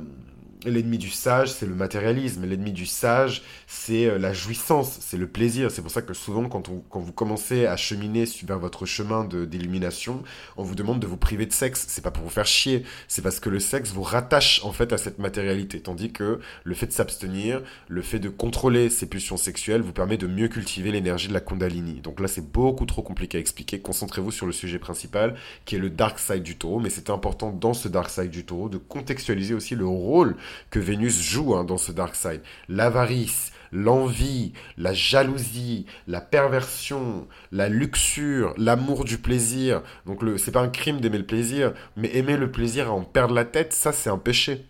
L'ennemi 0.63 0.99
du 0.99 1.09
sage, 1.09 1.51
c'est 1.51 1.65
le 1.65 1.73
matérialisme. 1.73 2.45
L'ennemi 2.45 2.71
du 2.71 2.85
sage, 2.85 3.41
c'est 3.65 4.05
euh, 4.05 4.19
la 4.19 4.31
jouissance, 4.31 4.97
c'est 4.99 5.17
le 5.17 5.25
plaisir. 5.25 5.71
C'est 5.71 5.81
pour 5.81 5.89
ça 5.89 6.03
que 6.03 6.13
souvent, 6.13 6.47
quand, 6.49 6.69
vous 6.69 7.11
commencez 7.13 7.65
à 7.65 7.75
cheminer 7.77 8.25
vers 8.43 8.59
votre 8.59 8.85
chemin 8.85 9.25
d'illumination, 9.25 10.21
on 10.57 10.63
vous 10.63 10.75
demande 10.75 10.99
de 10.99 11.07
vous 11.07 11.17
priver 11.17 11.47
de 11.47 11.51
sexe. 11.51 11.85
C'est 11.87 12.03
pas 12.03 12.11
pour 12.11 12.23
vous 12.23 12.29
faire 12.29 12.45
chier, 12.45 12.83
c'est 13.07 13.23
parce 13.23 13.39
que 13.39 13.49
le 13.49 13.59
sexe 13.59 13.91
vous 13.91 14.03
rattache 14.03 14.61
en 14.63 14.71
fait 14.71 14.93
à 14.93 14.99
cette 14.99 15.17
matérialité. 15.17 15.81
Tandis 15.81 16.11
que 16.11 16.39
le 16.63 16.75
fait 16.75 16.85
de 16.85 16.91
s'abstenir, 16.91 17.63
le 17.87 18.03
fait 18.03 18.19
de 18.19 18.29
contrôler 18.29 18.91
ses 18.91 19.07
pulsions 19.07 19.37
sexuelles 19.37 19.81
vous 19.81 19.93
permet 19.93 20.17
de 20.17 20.27
mieux 20.27 20.47
cultiver 20.47 20.91
l'énergie 20.91 21.27
de 21.27 21.33
la 21.33 21.41
Kundalini. 21.41 22.01
Donc 22.01 22.19
là, 22.19 22.27
c'est 22.27 22.51
beaucoup 22.51 22.85
trop 22.85 23.01
compliqué 23.01 23.39
à 23.39 23.41
expliquer. 23.41 23.79
Concentrez-vous 23.79 24.31
sur 24.31 24.45
le 24.45 24.51
sujet 24.51 24.77
principal, 24.77 25.35
qui 25.65 25.75
est 25.75 25.79
le 25.79 25.89
dark 25.89 26.19
side 26.19 26.43
du 26.43 26.55
taureau. 26.55 26.79
Mais 26.79 26.91
c'est 26.91 27.09
important 27.09 27.51
dans 27.51 27.73
ce 27.73 27.87
dark 27.87 28.11
side 28.11 28.29
du 28.29 28.45
taureau 28.45 28.69
de 28.69 28.77
contextualiser 28.77 29.55
aussi 29.55 29.73
le 29.73 29.87
rôle 29.87 30.35
que 30.69 30.79
Vénus 30.79 31.21
joue 31.21 31.55
hein, 31.55 31.63
dans 31.63 31.77
ce 31.77 31.91
dark 31.91 32.15
side. 32.15 32.41
L'avarice, 32.69 33.51
l'envie, 33.71 34.53
la 34.77 34.93
jalousie, 34.93 35.85
la 36.07 36.21
perversion, 36.21 37.27
la 37.51 37.69
luxure, 37.69 38.53
l'amour 38.57 39.05
du 39.05 39.17
plaisir. 39.17 39.81
Donc 40.05 40.21
le, 40.23 40.37
c'est 40.37 40.51
pas 40.51 40.61
un 40.61 40.69
crime 40.69 41.01
d'aimer 41.01 41.19
le 41.19 41.25
plaisir, 41.25 41.73
mais 41.95 42.15
aimer 42.15 42.37
le 42.37 42.51
plaisir 42.51 42.87
à 42.87 42.91
en 42.91 43.03
perdre 43.03 43.33
la 43.33 43.45
tête, 43.45 43.73
ça 43.73 43.91
c'est 43.91 44.09
un 44.09 44.17
péché. 44.17 44.65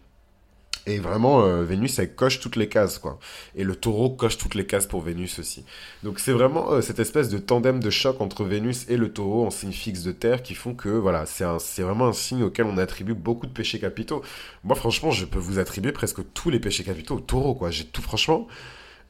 Et 0.88 0.98
vraiment, 0.98 1.44
euh, 1.44 1.64
Vénus, 1.64 2.00
elle 2.00 2.16
coche 2.16 2.40
toutes 2.40 2.56
les 2.56 2.68
cases, 2.68 2.98
quoi. 2.98 3.20
Et 3.56 3.64
le 3.64 3.76
taureau 3.76 4.10
coche 4.10 4.38
toutes 4.40 4.56
les 4.56 4.66
cases 4.66 4.88
pour 4.88 5.02
Vénus 5.02 5.38
aussi. 5.38 5.64
Donc 6.02 6.20
c'est 6.20 6.32
vraiment 6.32 6.72
euh, 6.72 6.82
cette 6.82 6.98
espèce 6.98 7.30
de 7.30 7.38
tandem 7.38 7.80
de 7.80 7.90
choc 7.92 8.20
entre 8.20 8.44
Vénus 8.44 8.86
et 8.90 8.98
le 8.98 9.14
taureau 9.14 9.46
en 9.46 9.52
signe 9.52 9.72
fixe 9.72 10.02
de 10.02 10.12
terre 10.12 10.42
qui 10.42 10.56
font 10.56 10.74
que, 10.74 10.90
voilà, 10.90 11.26
c'est 11.28 11.84
vraiment 11.84 12.08
un 12.08 12.14
signe 12.14 12.44
auquel 12.44 12.66
on 12.66 12.78
attribue 12.78 13.14
beaucoup 13.14 13.46
de 13.46 13.52
péchés 13.52 13.80
capitaux. 13.80 14.24
Moi, 14.64 14.76
franchement, 14.76 15.12
je 15.12 15.26
peux 15.26 15.40
vous 15.40 15.60
attribuer 15.60 15.92
presque 15.92 16.22
tous 16.34 16.50
les 16.50 16.60
péchés 16.60 16.84
capitaux 16.84 17.16
au 17.16 17.20
taureau, 17.20 17.54
quoi. 17.54 17.70
J'ai 17.70 17.86
tout, 17.86 18.02
franchement... 18.02 18.48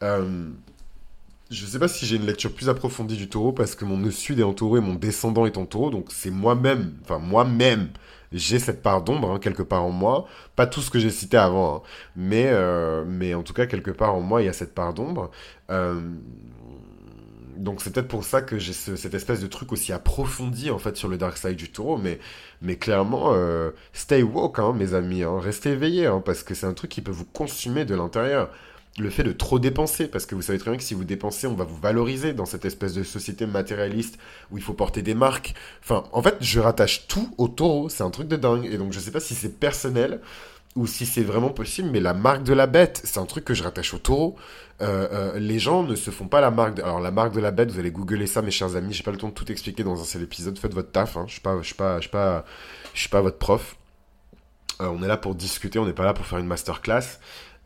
Euh, 0.03 0.49
je 1.51 1.65
sais 1.65 1.79
pas 1.79 1.89
si 1.89 2.05
j'ai 2.05 2.15
une 2.15 2.25
lecture 2.25 2.53
plus 2.53 2.69
approfondie 2.69 3.17
du 3.17 3.27
taureau 3.27 3.51
parce 3.51 3.75
que 3.75 3.83
mon 3.83 4.09
sud 4.09 4.39
est 4.39 4.43
en 4.43 4.53
taureau 4.53 4.77
et 4.77 4.81
mon 4.81 4.95
descendant 4.95 5.45
est 5.45 5.57
en 5.57 5.65
taureau, 5.65 5.89
donc 5.89 6.07
c'est 6.09 6.31
moi-même, 6.31 6.93
enfin 7.03 7.19
moi-même, 7.19 7.89
j'ai 8.31 8.59
cette 8.59 8.81
part 8.81 9.01
d'ombre 9.01 9.31
hein, 9.31 9.39
quelque 9.39 9.63
part 9.63 9.83
en 9.83 9.91
moi. 9.91 10.25
Pas 10.55 10.67
tout 10.67 10.81
ce 10.81 10.89
que 10.89 10.99
j'ai 10.99 11.09
cité 11.09 11.37
avant, 11.37 11.77
hein. 11.77 11.81
mais, 12.15 12.47
euh, 12.47 13.03
mais 13.05 13.33
en 13.33 13.43
tout 13.43 13.53
cas, 13.53 13.65
quelque 13.65 13.91
part 13.91 14.15
en 14.15 14.21
moi, 14.21 14.41
il 14.41 14.45
y 14.45 14.49
a 14.49 14.53
cette 14.53 14.73
part 14.73 14.93
d'ombre. 14.93 15.31
Euh, 15.69 15.99
donc 17.57 17.81
c'est 17.81 17.93
peut-être 17.93 18.07
pour 18.07 18.23
ça 18.23 18.41
que 18.41 18.57
j'ai 18.57 18.73
cette 18.73 19.13
espèce 19.13 19.41
de 19.41 19.47
truc 19.47 19.71
aussi 19.71 19.93
approfondi 19.93 20.71
en 20.71 20.79
fait 20.79 20.97
sur 20.97 21.07
le 21.07 21.17
dark 21.17 21.37
side 21.37 21.55
du 21.55 21.71
taureau, 21.71 21.97
mais, 21.97 22.19
mais 22.61 22.75
clairement, 22.77 23.33
euh, 23.33 23.71
stay 23.93 24.23
woke, 24.23 24.59
hein, 24.59 24.73
mes 24.73 24.93
amis, 24.93 25.23
restez 25.25 25.71
éveillés, 25.71 26.09
parce 26.25 26.43
que 26.43 26.55
c'est 26.55 26.65
un 26.65 26.73
truc 26.73 26.89
qui 26.89 27.01
peut 27.01 27.11
vous 27.11 27.25
consumer 27.25 27.85
de 27.85 27.93
l'intérieur 27.93 28.49
le 28.99 29.09
fait 29.09 29.23
de 29.23 29.31
trop 29.31 29.57
dépenser, 29.57 30.07
parce 30.07 30.25
que 30.25 30.35
vous 30.35 30.41
savez 30.41 30.59
très 30.59 30.69
bien 30.69 30.77
que 30.77 30.83
si 30.83 30.93
vous 30.93 31.05
dépensez, 31.05 31.47
on 31.47 31.55
va 31.55 31.63
vous 31.63 31.77
valoriser 31.77 32.33
dans 32.33 32.45
cette 32.45 32.65
espèce 32.65 32.93
de 32.93 33.03
société 33.03 33.45
matérialiste 33.45 34.17
où 34.51 34.57
il 34.57 34.63
faut 34.63 34.73
porter 34.73 35.01
des 35.01 35.13
marques. 35.13 35.53
Enfin, 35.81 36.03
en 36.11 36.21
fait, 36.21 36.35
je 36.41 36.59
rattache 36.59 37.07
tout 37.07 37.33
au 37.37 37.47
taureau, 37.47 37.87
c'est 37.87 38.03
un 38.03 38.09
truc 38.09 38.27
de 38.27 38.35
dingue. 38.35 38.65
Et 38.65 38.77
donc, 38.77 38.91
je 38.91 38.99
sais 38.99 39.11
pas 39.11 39.21
si 39.21 39.33
c'est 39.33 39.59
personnel 39.59 40.19
ou 40.75 40.87
si 40.87 41.05
c'est 41.05 41.23
vraiment 41.23 41.49
possible, 41.49 41.89
mais 41.91 41.99
la 41.99 42.13
marque 42.13 42.43
de 42.43 42.53
la 42.53 42.67
bête, 42.67 43.01
c'est 43.03 43.19
un 43.19 43.25
truc 43.25 43.45
que 43.45 43.53
je 43.53 43.63
rattache 43.63 43.93
au 43.93 43.97
taureau. 43.97 44.35
Euh, 44.81 45.07
euh, 45.11 45.39
les 45.39 45.59
gens 45.59 45.83
ne 45.83 45.95
se 45.95 46.11
font 46.11 46.27
pas 46.27 46.41
la 46.41 46.51
marque. 46.51 46.79
Alors, 46.79 46.99
la 46.99 47.11
marque 47.11 47.33
de 47.33 47.39
la 47.39 47.51
bête, 47.51 47.71
vous 47.71 47.79
allez 47.79 47.91
googler 47.91 48.27
ça, 48.27 48.41
mes 48.41 48.51
chers 48.51 48.75
amis. 48.75 48.93
J'ai 48.93 49.03
pas 49.03 49.11
le 49.11 49.17
temps 49.17 49.29
de 49.29 49.33
tout 49.33 49.49
expliquer 49.51 49.83
dans 49.83 50.01
un 50.01 50.05
seul 50.05 50.23
épisode. 50.23 50.57
Faites 50.57 50.73
votre 50.73 50.91
taf. 50.91 51.17
Hein. 51.17 51.25
Je 51.27 51.33
suis 51.33 51.41
pas, 51.41 51.61
suis 51.61 53.09
pas 53.09 53.21
votre 53.21 53.37
prof. 53.37 53.77
Euh, 54.81 54.87
on 54.87 55.03
est 55.03 55.07
là 55.07 55.17
pour 55.17 55.35
discuter. 55.35 55.77
On 55.77 55.85
n'est 55.85 55.93
pas 55.93 56.05
là 56.05 56.13
pour 56.13 56.25
faire 56.25 56.39
une 56.39 56.47
masterclass. 56.47 57.19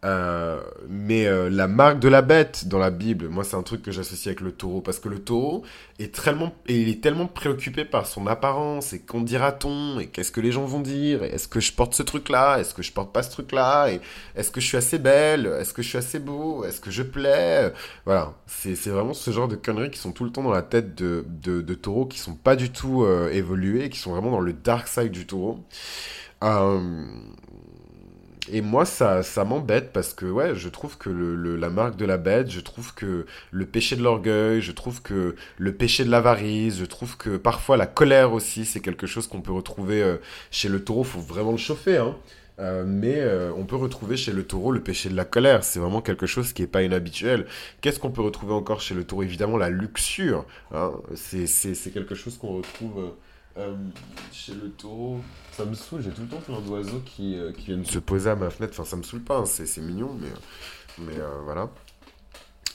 Euh, 0.03 0.61
mais 0.87 1.25
euh, 1.25 1.49
la 1.49 1.67
marque 1.67 1.99
de 1.99 2.07
la 2.07 2.21
bête 2.21 2.67
dans 2.67 2.77
la 2.77 2.91
Bible, 2.91 3.27
moi 3.27 3.43
c'est 3.43 3.55
un 3.55 3.63
truc 3.63 3.81
que 3.81 3.91
j'associe 3.91 4.27
avec 4.27 4.41
le 4.41 4.51
taureau 4.51 4.81
parce 4.81 4.99
que 4.99 5.09
le 5.09 5.17
taureau 5.17 5.63
est 5.97 6.13
tellement, 6.13 6.53
il 6.67 6.89
est 6.89 7.01
tellement 7.01 7.25
préoccupé 7.25 7.85
par 7.85 8.05
son 8.05 8.27
apparence 8.27 8.93
et 8.93 8.99
qu'en 8.99 9.21
dira-t-on 9.21 9.99
et 9.99 10.07
qu'est-ce 10.07 10.31
que 10.31 10.41
les 10.41 10.51
gens 10.51 10.65
vont 10.65 10.81
dire 10.81 11.23
est-ce 11.23 11.47
que 11.47 11.59
je 11.59 11.71
porte 11.73 11.95
ce 11.95 12.03
truc-là 12.03 12.59
est-ce 12.59 12.75
que 12.75 12.83
je 12.83 12.91
porte 12.91 13.11
pas 13.13 13.23
ce 13.23 13.31
truc-là 13.31 13.89
et 13.89 13.99
est-ce 14.35 14.51
que 14.51 14.61
je 14.61 14.67
suis 14.67 14.77
assez 14.77 14.99
belle 14.99 15.47
est-ce 15.59 15.73
que 15.73 15.81
je 15.81 15.89
suis 15.89 15.97
assez 15.97 16.19
beau 16.19 16.63
est-ce 16.65 16.81
que 16.81 16.91
je 16.91 17.01
plais 17.01 17.73
voilà. 18.05 18.33
C'est 18.47 18.87
vraiment 18.87 19.13
ce 19.13 19.31
genre 19.31 19.47
de 19.47 19.55
conneries 19.55 19.91
qui 19.91 19.99
sont 19.99 20.11
tout 20.11 20.23
le 20.23 20.31
temps 20.31 20.43
dans 20.43 20.51
la 20.51 20.61
tête 20.61 20.95
de 20.95 21.25
de, 21.27 21.61
de 21.61 21.73
taureaux 21.73 22.05
qui 22.05 22.19
sont 22.19 22.35
pas 22.35 22.55
du 22.55 22.71
tout 22.71 23.03
euh, 23.03 23.29
évolués 23.31 23.89
qui 23.89 23.99
sont 23.99 24.11
vraiment 24.11 24.31
dans 24.31 24.39
le 24.39 24.53
dark 24.53 24.87
side 24.87 25.11
du 25.11 25.25
taureau. 25.25 25.59
Euh, 26.43 27.05
et 28.51 28.61
moi, 28.61 28.85
ça, 28.85 29.23
ça 29.23 29.43
m'embête 29.43 29.91
parce 29.91 30.13
que, 30.13 30.25
ouais, 30.25 30.55
je 30.55 30.69
trouve 30.69 30.97
que 30.97 31.09
la 31.09 31.69
marque 31.69 31.95
de 31.97 32.05
la 32.05 32.17
bête, 32.17 32.49
je 32.49 32.59
trouve 32.59 32.93
que 32.93 33.25
le 33.51 33.65
péché 33.65 33.95
de 33.95 34.03
l'orgueil, 34.03 34.61
je 34.61 34.71
trouve 34.71 35.01
que 35.01 35.35
le 35.57 35.73
péché 35.73 36.05
de 36.05 36.11
l'avarice, 36.11 36.77
je 36.77 36.85
trouve 36.85 37.17
que 37.17 37.37
parfois 37.37 37.77
la 37.77 37.87
colère 37.87 38.33
aussi, 38.33 38.65
c'est 38.65 38.81
quelque 38.81 39.07
chose 39.07 39.27
qu'on 39.27 39.41
peut 39.41 39.51
retrouver 39.51 40.01
euh, 40.03 40.17
chez 40.51 40.69
le 40.69 40.83
taureau. 40.83 41.03
Faut 41.03 41.19
vraiment 41.21 41.51
le 41.51 41.57
chauffer, 41.57 41.97
hein. 41.97 42.15
Euh, 42.57 42.85
mais 42.87 43.15
euh, 43.17 43.51
on 43.57 43.65
peut 43.65 43.75
retrouver 43.75 44.15
chez 44.15 44.31
le 44.31 44.43
taureau 44.43 44.71
le 44.71 44.81
péché 44.81 45.09
de 45.09 45.15
la 45.15 45.25
colère. 45.25 45.63
C'est 45.63 45.79
vraiment 45.79 46.01
quelque 46.01 46.25
chose 46.25 46.53
qui 46.53 46.61
n'est 46.61 46.67
pas 46.69 46.83
inhabituel. 46.83 47.47
Qu'est-ce 47.81 47.99
qu'on 47.99 48.11
peut 48.11 48.21
retrouver 48.21 48.53
encore 48.53 48.79
chez 48.79 48.95
le 48.95 49.03
taureau? 49.03 49.23
Évidemment, 49.23 49.57
la 49.57 49.69
luxure. 49.69 50.45
Hein. 50.73 50.93
C'est 51.15 51.93
quelque 51.93 52.15
chose 52.15 52.37
qu'on 52.37 52.57
retrouve 52.57 53.11
euh, 53.57 53.73
chez 54.33 54.53
le 54.53 54.69
taureau, 54.69 55.21
ça 55.51 55.63
me 55.63 55.73
saoule, 55.75 56.01
j'ai 56.01 56.09
tout 56.09 56.21
le 56.23 56.27
temps 56.27 56.41
plein 56.41 56.59
d'oiseaux 56.59 57.01
qui, 57.05 57.37
euh, 57.37 57.53
qui, 57.53 57.67
viennent 57.67 57.85
se 57.85 57.99
poser 57.99 58.29
à 58.29 58.35
ma 58.35 58.49
fenêtre. 58.49 58.73
Enfin, 58.73 58.89
ça 58.89 58.97
me 58.97 59.03
saoule 59.03 59.21
pas, 59.21 59.37
hein, 59.37 59.45
c'est 59.45 59.77
mignon, 59.77 60.17
mais, 60.19 60.27
mais 60.99 61.17
euh, 61.17 61.39
voilà. 61.45 61.69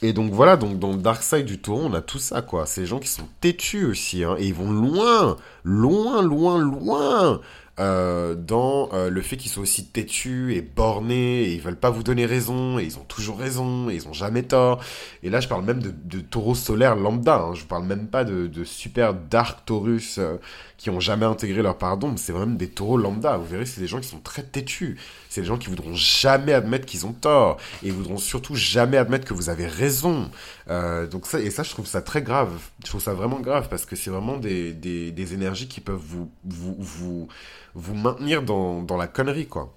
Et 0.01 0.13
donc 0.13 0.31
voilà, 0.31 0.57
donc 0.57 0.79
dans 0.79 0.91
le 0.91 0.97
dark 0.97 1.21
side 1.21 1.45
du 1.45 1.59
taureau, 1.59 1.83
on 1.83 1.93
a 1.93 2.01
tout 2.01 2.17
ça, 2.17 2.41
quoi. 2.41 2.65
Des 2.75 2.87
gens 2.87 2.99
qui 2.99 3.09
sont 3.09 3.27
têtus 3.39 3.85
aussi, 3.85 4.23
hein, 4.23 4.35
et 4.39 4.47
ils 4.47 4.53
vont 4.55 4.71
loin, 4.71 5.37
loin, 5.63 6.23
loin, 6.23 6.57
loin. 6.57 7.41
Euh, 7.79 8.35
dans 8.35 8.89
euh, 8.91 9.09
le 9.09 9.21
fait 9.21 9.37
qu'ils 9.37 9.49
sont 9.49 9.61
aussi 9.61 9.85
têtus 9.85 10.53
et 10.55 10.61
bornés, 10.61 11.43
et 11.43 11.53
ils 11.53 11.61
veulent 11.61 11.79
pas 11.79 11.89
vous 11.89 12.03
donner 12.03 12.25
raison, 12.25 12.77
et 12.77 12.83
ils 12.83 12.97
ont 12.97 13.05
toujours 13.05 13.39
raison, 13.39 13.89
et 13.89 13.95
ils 13.95 14.07
ont 14.09 14.13
jamais 14.13 14.43
tort. 14.43 14.83
Et 15.23 15.29
là, 15.29 15.39
je 15.39 15.47
parle 15.47 15.63
même 15.63 15.81
de, 15.81 15.91
de 15.91 16.19
taureaux 16.19 16.53
solaires 16.53 16.95
lambda, 16.97 17.37
hein. 17.37 17.53
je 17.53 17.63
parle 17.63 17.85
même 17.85 18.07
pas 18.07 18.25
de, 18.25 18.47
de 18.47 18.63
super 18.65 19.13
dark 19.13 19.65
taurus 19.65 20.17
euh, 20.17 20.35
qui 20.77 20.89
ont 20.89 20.99
jamais 20.99 21.25
intégré 21.25 21.61
leur 21.61 21.77
pardon, 21.77 22.17
c'est 22.17 22.33
vraiment 22.33 22.55
des 22.55 22.67
taureaux 22.69 22.97
lambda. 22.97 23.37
Vous 23.37 23.45
verrez, 23.45 23.65
c'est 23.65 23.79
des 23.79 23.87
gens 23.87 24.01
qui 24.01 24.09
sont 24.09 24.19
très 24.19 24.43
têtus. 24.43 24.97
C'est 25.29 25.41
des 25.41 25.47
gens 25.47 25.57
qui 25.57 25.69
voudront 25.69 25.93
jamais 25.93 26.53
admettre 26.53 26.85
qu'ils 26.85 27.05
ont 27.05 27.13
tort, 27.13 27.57
et 27.83 27.87
ils 27.87 27.93
voudront 27.93 28.17
surtout 28.17 28.55
jamais 28.55 28.97
admettre 28.97 29.25
que 29.25 29.33
vous 29.33 29.49
avez 29.49 29.65
raison. 29.65 30.29
donc 30.67 31.25
ça, 31.25 31.39
et 31.39 31.51
ça, 31.51 31.63
je 31.63 31.69
trouve 31.69 31.87
ça 31.87 32.01
très 32.01 32.21
grave. 32.21 32.49
Je 32.83 32.89
trouve 32.89 33.01
ça 33.01 33.13
vraiment 33.13 33.39
grave, 33.39 33.69
parce 33.69 33.85
que 33.85 33.95
c'est 33.95 34.09
vraiment 34.09 34.37
des, 34.37 34.73
des, 34.73 35.11
des 35.11 35.33
énergies 35.33 35.67
qui 35.67 35.79
peuvent 35.81 36.01
vous, 36.03 36.29
vous, 36.43 36.75
vous 36.79 37.27
vous 37.75 37.95
maintenir 37.95 38.43
dans, 38.43 38.81
dans 38.81 38.97
la 38.97 39.07
connerie, 39.07 39.47
quoi. 39.47 39.73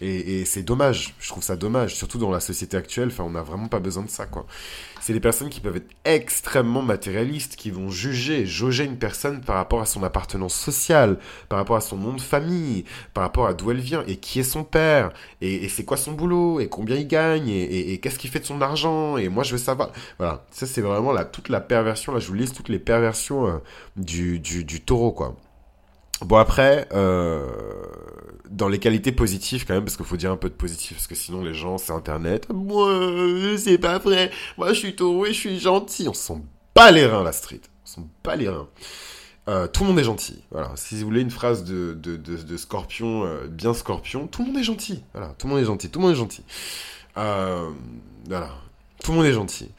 Et, 0.00 0.44
c'est 0.44 0.62
dommage, 0.62 1.14
je 1.18 1.28
trouve 1.28 1.42
ça 1.42 1.56
dommage, 1.56 1.96
surtout 1.96 2.18
dans 2.18 2.30
la 2.30 2.38
société 2.38 2.76
actuelle, 2.76 3.08
enfin 3.08 3.24
on 3.24 3.30
n'a 3.30 3.42
vraiment 3.42 3.66
pas 3.66 3.80
besoin 3.80 4.04
de 4.04 4.08
ça 4.08 4.26
quoi. 4.26 4.46
C'est 5.00 5.12
des 5.12 5.18
personnes 5.18 5.48
qui 5.48 5.60
peuvent 5.60 5.76
être 5.76 5.90
extrêmement 6.04 6.82
matérialistes, 6.82 7.56
qui 7.56 7.72
vont 7.72 7.90
juger, 7.90 8.46
jauger 8.46 8.84
une 8.84 8.96
personne 8.96 9.40
par 9.40 9.56
rapport 9.56 9.80
à 9.80 9.86
son 9.86 10.04
appartenance 10.04 10.54
sociale, 10.54 11.18
par 11.48 11.58
rapport 11.58 11.74
à 11.74 11.80
son 11.80 11.96
nom 11.96 12.12
de 12.12 12.20
famille, 12.20 12.84
par 13.12 13.24
rapport 13.24 13.48
à 13.48 13.54
d'où 13.54 13.72
elle 13.72 13.80
vient, 13.80 14.04
et 14.06 14.16
qui 14.18 14.38
est 14.38 14.44
son 14.44 14.62
père, 14.62 15.10
et, 15.40 15.68
c'est 15.68 15.84
quoi 15.84 15.96
son 15.96 16.12
boulot, 16.12 16.60
et 16.60 16.68
combien 16.68 16.94
il 16.94 17.08
gagne, 17.08 17.48
et, 17.48 17.98
qu'est-ce 17.98 18.20
qu'il 18.20 18.30
fait 18.30 18.40
de 18.40 18.46
son 18.46 18.60
argent, 18.60 19.16
et 19.16 19.28
moi 19.28 19.42
je 19.42 19.52
veux 19.52 19.58
savoir. 19.58 19.90
Voilà, 20.18 20.44
ça 20.52 20.66
c'est 20.66 20.80
vraiment 20.80 21.12
la, 21.12 21.24
toute 21.24 21.48
la 21.48 21.60
perversion, 21.60 22.12
là 22.12 22.20
je 22.20 22.28
vous 22.28 22.34
lise 22.34 22.52
toutes 22.52 22.68
les 22.68 22.78
perversions 22.78 23.48
euh, 23.48 23.58
du, 23.96 24.38
du, 24.38 24.64
du 24.64 24.80
taureau 24.80 25.10
quoi. 25.10 25.34
Bon 26.24 26.36
après, 26.36 26.88
euh, 26.92 27.46
dans 28.50 28.68
les 28.68 28.78
qualités 28.78 29.12
positives 29.12 29.66
quand 29.66 29.74
même, 29.74 29.84
parce 29.84 29.96
qu'il 29.96 30.06
faut 30.06 30.16
dire 30.16 30.32
un 30.32 30.36
peu 30.36 30.48
de 30.48 30.54
positif, 30.54 30.96
parce 30.96 31.06
que 31.06 31.14
sinon 31.14 31.42
les 31.42 31.54
gens, 31.54 31.78
c'est 31.78 31.92
Internet. 31.92 32.48
Moi, 32.52 33.56
c'est 33.56 33.78
pas 33.78 33.98
vrai. 33.98 34.30
Moi, 34.56 34.72
je 34.72 34.78
suis 34.78 34.96
taureau 34.96 35.26
et 35.26 35.32
je 35.32 35.38
suis 35.38 35.60
gentil. 35.60 36.08
On 36.08 36.14
s'en 36.14 36.42
bat 36.74 36.90
les 36.90 37.06
reins, 37.06 37.22
la 37.22 37.32
street. 37.32 37.60
On 37.84 37.86
s'en 37.86 38.08
bat 38.24 38.36
les 38.36 38.48
reins. 38.48 38.68
Euh, 39.48 39.66
tout 39.66 39.82
le 39.82 39.88
monde 39.88 39.98
est 39.98 40.04
gentil. 40.04 40.42
Voilà. 40.50 40.72
Si 40.74 40.96
vous 40.96 41.06
voulez 41.06 41.22
une 41.22 41.30
phrase 41.30 41.64
de, 41.64 41.94
de, 41.94 42.16
de, 42.16 42.56
scorpion, 42.56 43.24
euh, 43.24 43.46
bien 43.46 43.72
scorpion, 43.72 44.26
tout 44.26 44.42
le 44.42 44.48
monde 44.48 44.58
est 44.58 44.64
gentil. 44.64 45.02
Voilà. 45.14 45.34
Tout 45.38 45.46
le 45.46 45.54
monde 45.54 45.62
est 45.62 45.66
gentil. 45.66 45.88
Tout 45.88 46.00
le 46.00 46.04
monde 46.04 46.14
est 46.14 46.18
gentil. 46.18 46.42
Euh, 47.16 47.70
voilà. 48.26 48.50
Tout 49.02 49.12
le 49.12 49.18
monde 49.18 49.26
est 49.26 49.32
gentil. 49.32 49.70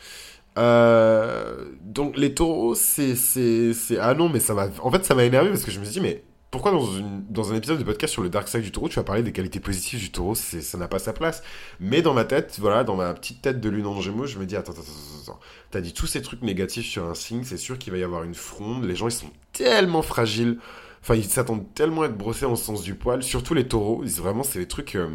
donc 1.83 2.17
les 2.17 2.33
taureaux, 2.33 2.73
c'est, 2.73 3.15
c'est, 3.15 3.73
c'est, 3.73 3.99
ah 3.99 4.13
non, 4.15 4.29
mais 4.29 4.39
ça 4.39 4.53
m'a, 4.53 4.69
en 4.81 4.89
fait, 4.89 5.05
ça 5.05 5.13
m'a 5.13 5.25
énervé 5.25 5.49
parce 5.49 5.63
que 5.63 5.71
je 5.71 5.79
me 5.79 5.85
suis 5.85 5.93
dit, 5.93 6.01
mais 6.01 6.23
pourquoi 6.51 6.71
dans, 6.71 6.85
une, 6.85 7.23
dans 7.29 7.51
un 7.51 7.55
épisode 7.55 7.77
de 7.77 7.83
podcast 7.83 8.11
sur 8.13 8.23
le 8.23 8.29
dark 8.29 8.47
side 8.47 8.61
du 8.61 8.71
taureau, 8.71 8.89
tu 8.89 8.95
vas 8.95 9.03
parler 9.03 9.21
des 9.21 9.31
qualités 9.31 9.59
positives 9.59 9.99
du 9.99 10.11
taureau? 10.11 10.33
Ça 10.33 10.77
n'a 10.77 10.87
pas 10.87 10.99
sa 10.99 11.13
place. 11.13 11.43
Mais 11.79 12.01
dans 12.01 12.13
ma 12.13 12.25
tête, 12.25 12.57
voilà, 12.59 12.83
dans 12.83 12.95
ma 12.95 13.13
petite 13.13 13.41
tête 13.41 13.61
de 13.61 13.69
lune 13.69 13.85
en 13.85 14.01
gémeaux, 14.01 14.25
je 14.25 14.39
me 14.39 14.45
dis 14.45 14.55
attends, 14.55 14.71
attends, 14.71 14.81
attends, 14.81 15.31
attends. 15.33 15.39
T'as 15.69 15.81
dit 15.81 15.93
tous 15.93 16.07
ces 16.07 16.21
trucs 16.21 16.41
négatifs 16.41 16.87
sur 16.87 17.07
un 17.07 17.13
signe, 17.13 17.43
c'est 17.43 17.57
sûr 17.57 17.77
qu'il 17.77 17.93
va 17.93 17.99
y 17.99 18.03
avoir 18.03 18.23
une 18.23 18.33
fronde. 18.33 18.85
Les 18.85 18.95
gens, 18.95 19.07
ils 19.07 19.11
sont 19.11 19.31
tellement 19.53 20.01
fragiles. 20.01 20.57
Enfin, 21.01 21.15
ils 21.15 21.23
s'attendent 21.23 21.71
tellement 21.75 22.01
à 22.01 22.05
être 22.07 22.17
brossés 22.17 22.45
en 22.45 22.55
sens 22.55 22.81
du 22.81 22.95
poil. 22.95 23.21
Surtout 23.23 23.53
les 23.53 23.67
taureaux. 23.67 24.03
Vraiment, 24.03 24.43
c'est 24.43 24.59
des 24.59 24.67
trucs. 24.67 24.95
Euh, 24.95 25.07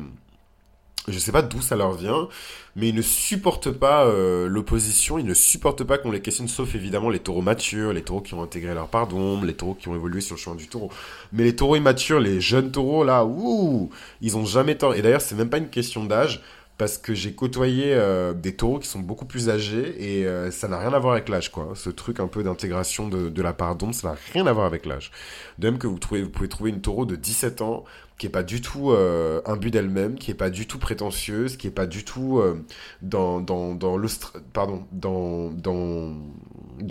je 1.08 1.18
sais 1.18 1.32
pas 1.32 1.42
d'où 1.42 1.60
ça 1.60 1.76
leur 1.76 1.92
vient, 1.92 2.28
mais 2.76 2.88
ils 2.88 2.94
ne 2.94 3.02
supportent 3.02 3.70
pas 3.70 4.06
euh, 4.06 4.48
l'opposition, 4.48 5.18
ils 5.18 5.26
ne 5.26 5.34
supportent 5.34 5.84
pas 5.84 5.98
qu'on 5.98 6.10
les 6.10 6.20
questionne, 6.20 6.48
sauf 6.48 6.74
évidemment 6.74 7.10
les 7.10 7.18
taureaux 7.18 7.42
matures, 7.42 7.92
les 7.92 8.02
taureaux 8.02 8.22
qui 8.22 8.34
ont 8.34 8.42
intégré 8.42 8.74
leur 8.74 8.88
pardon, 8.88 9.42
les 9.42 9.54
taureaux 9.54 9.74
qui 9.74 9.88
ont 9.88 9.94
évolué 9.94 10.20
sur 10.20 10.36
le 10.36 10.40
chemin 10.40 10.56
du 10.56 10.66
taureau. 10.66 10.90
Mais 11.32 11.44
les 11.44 11.54
taureaux 11.54 11.76
immatures, 11.76 12.20
les 12.20 12.40
jeunes 12.40 12.70
taureaux, 12.70 13.04
là, 13.04 13.24
ouh, 13.24 13.90
ils 14.22 14.36
ont 14.36 14.46
jamais 14.46 14.76
tort. 14.76 14.94
Et 14.94 15.02
d'ailleurs, 15.02 15.20
c'est 15.20 15.34
même 15.34 15.50
pas 15.50 15.58
une 15.58 15.70
question 15.70 16.04
d'âge, 16.04 16.40
parce 16.76 16.98
que 16.98 17.14
j'ai 17.14 17.34
côtoyé 17.34 17.94
euh, 17.94 18.34
des 18.34 18.56
taureaux 18.56 18.80
qui 18.80 18.88
sont 18.88 18.98
beaucoup 18.98 19.26
plus 19.26 19.48
âgés, 19.48 19.94
et 19.98 20.26
euh, 20.26 20.50
ça 20.50 20.66
n'a 20.66 20.78
rien 20.78 20.92
à 20.92 20.98
voir 20.98 21.12
avec 21.12 21.28
l'âge, 21.28 21.52
quoi. 21.52 21.72
Ce 21.74 21.88
truc 21.88 22.18
un 22.18 22.26
peu 22.26 22.42
d'intégration 22.42 23.08
de, 23.08 23.42
la 23.42 23.52
pardon, 23.52 23.92
ça 23.92 24.08
n'a 24.08 24.16
rien 24.32 24.46
à 24.46 24.52
voir 24.52 24.66
avec 24.66 24.84
l'âge. 24.86 25.12
De 25.58 25.68
même 25.70 25.78
que 25.78 25.86
vous, 25.86 25.98
pouvez 25.98 26.48
trouver 26.48 26.70
une 26.70 26.80
taureau 26.80 27.04
de 27.06 27.14
17 27.14 27.62
ans, 27.62 27.84
qui 28.18 28.26
est 28.26 28.30
pas 28.30 28.42
du 28.42 28.60
tout 28.60 28.90
euh, 28.90 29.40
but 29.56 29.70
d'elle-même, 29.70 30.16
qui 30.16 30.30
est 30.30 30.34
pas 30.34 30.50
du 30.50 30.66
tout 30.66 30.78
prétentieuse, 30.78 31.56
qui 31.56 31.68
est 31.68 31.72
pas 31.72 31.86
du 31.86 32.04
tout 32.04 32.38
euh, 32.38 32.64
dans 33.02 33.40
dans 33.40 33.96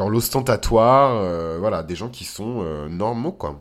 l'ostentatoire, 0.08 1.60
voilà, 1.60 1.84
des 1.84 1.96
gens 1.96 2.10
qui 2.10 2.24
sont 2.24 2.88
normaux 2.90 3.32
quoi. 3.32 3.60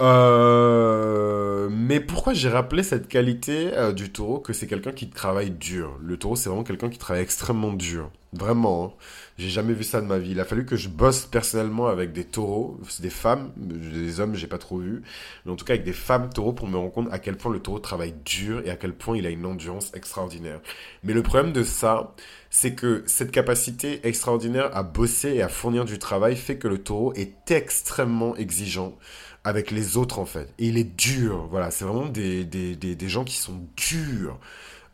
Mais 0.00 2.00
pourquoi 2.00 2.32
j'ai 2.32 2.48
rappelé 2.48 2.82
cette 2.82 3.08
qualité 3.08 3.70
du 3.94 4.10
taureau 4.10 4.38
que 4.38 4.52
c'est 4.52 4.66
quelqu'un 4.66 4.92
qui 4.92 5.10
travaille 5.10 5.50
dur? 5.50 5.98
Le 6.02 6.16
taureau, 6.16 6.36
c'est 6.36 6.48
vraiment 6.48 6.64
quelqu'un 6.64 6.88
qui 6.88 6.98
travaille 6.98 7.22
extrêmement 7.22 7.72
dur. 7.72 8.10
Vraiment. 8.32 8.84
Hein. 8.84 8.92
J'ai 9.38 9.48
jamais 9.48 9.72
vu 9.72 9.82
ça 9.82 10.00
de 10.00 10.06
ma 10.06 10.18
vie. 10.18 10.30
Il 10.30 10.40
a 10.40 10.44
fallu 10.44 10.64
que 10.64 10.76
je 10.76 10.88
bosse 10.88 11.26
personnellement 11.26 11.88
avec 11.88 12.12
des 12.12 12.24
taureaux, 12.24 12.78
des 13.00 13.10
femmes, 13.10 13.50
des 13.56 14.20
hommes, 14.20 14.36
j'ai 14.36 14.46
pas 14.46 14.58
trop 14.58 14.78
vu, 14.78 15.02
mais 15.44 15.52
en 15.52 15.56
tout 15.56 15.64
cas 15.64 15.72
avec 15.72 15.84
des 15.84 15.92
femmes 15.92 16.30
taureaux 16.32 16.52
pour 16.52 16.68
me 16.68 16.76
rendre 16.76 16.92
compte 16.92 17.08
à 17.10 17.18
quel 17.18 17.36
point 17.36 17.52
le 17.52 17.58
taureau 17.58 17.80
travaille 17.80 18.14
dur 18.24 18.62
et 18.64 18.70
à 18.70 18.76
quel 18.76 18.92
point 18.92 19.16
il 19.16 19.26
a 19.26 19.30
une 19.30 19.46
endurance 19.46 19.90
extraordinaire. 19.94 20.60
Mais 21.02 21.12
le 21.12 21.22
problème 21.22 21.52
de 21.52 21.64
ça, 21.64 22.14
c'est 22.50 22.74
que 22.74 23.02
cette 23.06 23.32
capacité 23.32 24.06
extraordinaire 24.06 24.70
à 24.76 24.84
bosser 24.84 25.30
et 25.30 25.42
à 25.42 25.48
fournir 25.48 25.84
du 25.84 25.98
travail 25.98 26.36
fait 26.36 26.56
que 26.56 26.68
le 26.68 26.78
taureau 26.78 27.12
est 27.14 27.50
extrêmement 27.50 28.36
exigeant 28.36 28.96
avec 29.44 29.70
les 29.70 29.96
autres 29.96 30.18
en 30.18 30.26
fait. 30.26 30.52
Et 30.58 30.68
il 30.68 30.78
est 30.78 30.96
dur, 30.96 31.46
voilà, 31.50 31.70
c'est 31.70 31.84
vraiment 31.84 32.06
des, 32.06 32.44
des, 32.44 32.74
des, 32.76 33.08
gens 33.08 33.24
qui 33.24 33.36
sont 33.36 33.60
durs. 33.76 34.38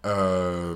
Euh 0.05 0.75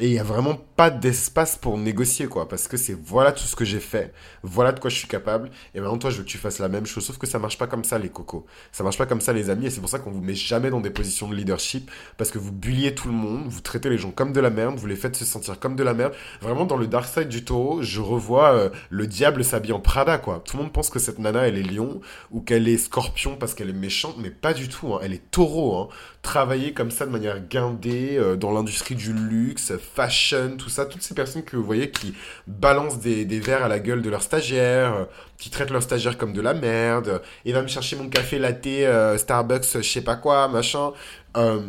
et 0.00 0.08
il 0.08 0.12
y 0.12 0.18
a 0.18 0.22
vraiment 0.24 0.58
pas 0.76 0.90
d'espace 0.90 1.56
pour 1.56 1.78
négocier, 1.78 2.26
quoi. 2.26 2.48
Parce 2.48 2.68
que 2.68 2.76
c'est 2.76 2.94
voilà 2.94 3.32
tout 3.32 3.44
ce 3.44 3.56
que 3.56 3.64
j'ai 3.64 3.80
fait, 3.80 4.12
voilà 4.42 4.72
de 4.72 4.80
quoi 4.80 4.90
je 4.90 4.96
suis 4.96 5.08
capable. 5.08 5.50
Et 5.74 5.80
maintenant, 5.80 5.98
toi, 5.98 6.10
je 6.10 6.18
veux 6.18 6.24
que 6.24 6.28
tu 6.28 6.38
fasses 6.38 6.58
la 6.58 6.68
même 6.68 6.86
chose. 6.86 7.04
Sauf 7.04 7.18
que 7.18 7.26
ça 7.26 7.38
marche 7.38 7.58
pas 7.58 7.66
comme 7.66 7.84
ça, 7.84 7.98
les 7.98 8.08
cocos. 8.08 8.46
Ça 8.72 8.82
marche 8.84 8.98
pas 8.98 9.06
comme 9.06 9.20
ça, 9.20 9.32
les 9.32 9.50
amis. 9.50 9.66
Et 9.66 9.70
c'est 9.70 9.80
pour 9.80 9.88
ça 9.88 9.98
qu'on 9.98 10.10
vous 10.10 10.20
met 10.20 10.34
jamais 10.34 10.70
dans 10.70 10.80
des 10.80 10.90
positions 10.90 11.28
de 11.28 11.34
leadership. 11.34 11.90
Parce 12.16 12.30
que 12.30 12.38
vous 12.38 12.52
bulliez 12.52 12.94
tout 12.94 13.08
le 13.08 13.14
monde, 13.14 13.44
vous 13.46 13.60
traitez 13.60 13.90
les 13.90 13.98
gens 13.98 14.10
comme 14.10 14.32
de 14.32 14.40
la 14.40 14.50
merde, 14.50 14.76
vous 14.76 14.86
les 14.86 14.96
faites 14.96 15.16
se 15.16 15.24
sentir 15.24 15.58
comme 15.60 15.76
de 15.76 15.82
la 15.82 15.94
merde. 15.94 16.14
Vraiment, 16.40 16.64
dans 16.64 16.76
le 16.76 16.86
dark 16.86 17.06
side 17.06 17.28
du 17.28 17.44
taureau, 17.44 17.82
je 17.82 18.00
revois 18.00 18.54
euh, 18.54 18.70
le 18.90 19.06
diable 19.06 19.44
s'habille 19.44 19.72
en 19.72 19.80
Prada, 19.80 20.18
quoi. 20.18 20.42
Tout 20.44 20.56
le 20.56 20.64
monde 20.64 20.72
pense 20.72 20.90
que 20.90 20.98
cette 20.98 21.18
nana, 21.18 21.46
elle 21.46 21.58
est 21.58 21.62
lion 21.62 22.00
ou 22.30 22.40
qu'elle 22.40 22.68
est 22.68 22.78
scorpion 22.78 23.36
parce 23.36 23.54
qu'elle 23.54 23.70
est 23.70 23.74
méchante, 23.74 24.16
mais 24.18 24.30
pas 24.30 24.54
du 24.54 24.68
tout. 24.68 24.94
Hein. 24.94 25.00
Elle 25.02 25.12
est 25.12 25.30
taureau, 25.30 25.76
hein. 25.76 25.88
Travailler 26.22 26.72
comme 26.72 26.92
ça 26.92 27.04
de 27.04 27.10
manière 27.10 27.40
guindée 27.40 28.16
euh, 28.16 28.36
dans 28.36 28.52
l'industrie 28.52 28.94
du 28.94 29.12
luxe, 29.12 29.72
fashion, 29.82 30.56
tout 30.56 30.68
ça, 30.68 30.86
toutes 30.86 31.02
ces 31.02 31.14
personnes 31.14 31.42
que 31.42 31.56
vous 31.56 31.64
voyez 31.64 31.90
qui 31.90 32.14
balancent 32.46 32.98
des, 32.98 33.24
verres 33.40 33.64
à 33.64 33.68
la 33.68 33.78
gueule 33.78 34.02
de 34.02 34.10
leurs 34.10 34.22
stagiaires, 34.22 34.94
euh, 34.94 35.04
qui 35.38 35.50
traitent 35.50 35.70
leurs 35.70 35.82
stagiaires 35.82 36.16
comme 36.16 36.32
de 36.32 36.40
la 36.40 36.54
merde, 36.54 37.22
et 37.44 37.52
va 37.52 37.62
me 37.62 37.68
chercher 37.68 37.96
mon 37.96 38.08
café 38.08 38.38
latte, 38.38 38.66
euh, 38.66 39.18
Starbucks, 39.18 39.66
je 39.74 39.82
sais 39.82 40.02
pas 40.02 40.16
quoi, 40.16 40.48
machin. 40.48 40.92
Euh, 41.36 41.60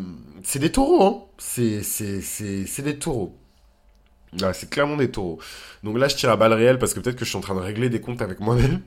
c'est 0.44 0.60
des 0.60 0.72
taureaux, 0.72 1.04
hein. 1.06 1.24
C'est, 1.38 2.84
des 2.84 3.00
taureaux. 3.00 3.38
c'est 4.54 4.70
clairement 4.70 4.98
des 4.98 5.12
taureaux. 5.12 5.40
Donc 5.84 5.98
là, 5.98 6.08
je 6.08 6.16
tire 6.16 6.30
à 6.30 6.38
balles 6.38 6.54
réelles 6.54 6.80
parce 6.80 6.94
que 6.94 7.00
peut-être 7.00 7.16
que 7.16 7.26
je 7.26 7.30
suis 7.30 7.38
en 7.38 7.42
train 7.42 7.56
de 7.56 7.60
régler 7.60 7.90
des 7.90 8.02
comptes 8.02 8.22
avec 8.22 8.40
moi-même. 8.40 8.82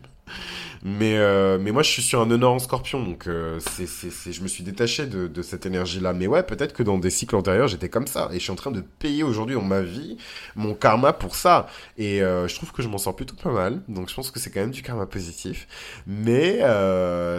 Mais, 0.83 1.17
euh, 1.17 1.59
mais 1.61 1.73
moi, 1.73 1.83
je 1.83 1.91
suis 1.91 2.03
sur 2.03 2.21
un 2.21 2.31
honneur 2.31 2.53
en 2.53 2.59
scorpion, 2.59 3.03
donc 3.03 3.27
euh, 3.27 3.59
c'est, 3.61 3.87
c'est, 3.87 4.33
je 4.33 4.43
me 4.43 4.49
suis 4.49 4.65
détaché 4.65 5.07
de, 5.07 5.43
cette 5.43 5.67
énergie-là. 5.67 6.13
Mais 6.13 6.27
ouais, 6.27 6.43
peut-être 6.43 6.73
que 6.73 6.83
dans 6.83 6.99
des 6.99 7.11
cycles 7.11 7.37
antérieurs, 7.37 7.69
j'étais 7.69 7.89
comme 7.89 8.07
ça. 8.07 8.29
Et 8.33 8.39
je 8.39 8.43
suis 8.43 8.51
en 8.51 8.57
train 8.57 8.71
de 8.71 8.81
payer 8.81 9.23
aujourd'hui 9.23 9.55
dans 9.55 9.63
ma 9.63 9.83
vie 9.83 10.17
mon 10.55 10.75
karma 10.75 11.13
pour 11.13 11.37
ça. 11.37 11.67
Et 11.99 12.23
euh, 12.23 12.49
je 12.49 12.55
trouve 12.55 12.73
que 12.73 12.83
je 12.83 12.89
m'en 12.89 12.99
sors 12.99 13.15
plutôt 13.15 13.37
pas 13.37 13.53
mal. 13.53 13.81
Donc 13.89 14.09
je 14.09 14.15
pense 14.15 14.31
que 14.31 14.41
c'est 14.41 14.51
quand 14.51 14.61
même 14.61 14.71
du 14.71 14.83
karma 14.83 15.07
positif. 15.07 15.69
Mais 16.07 16.61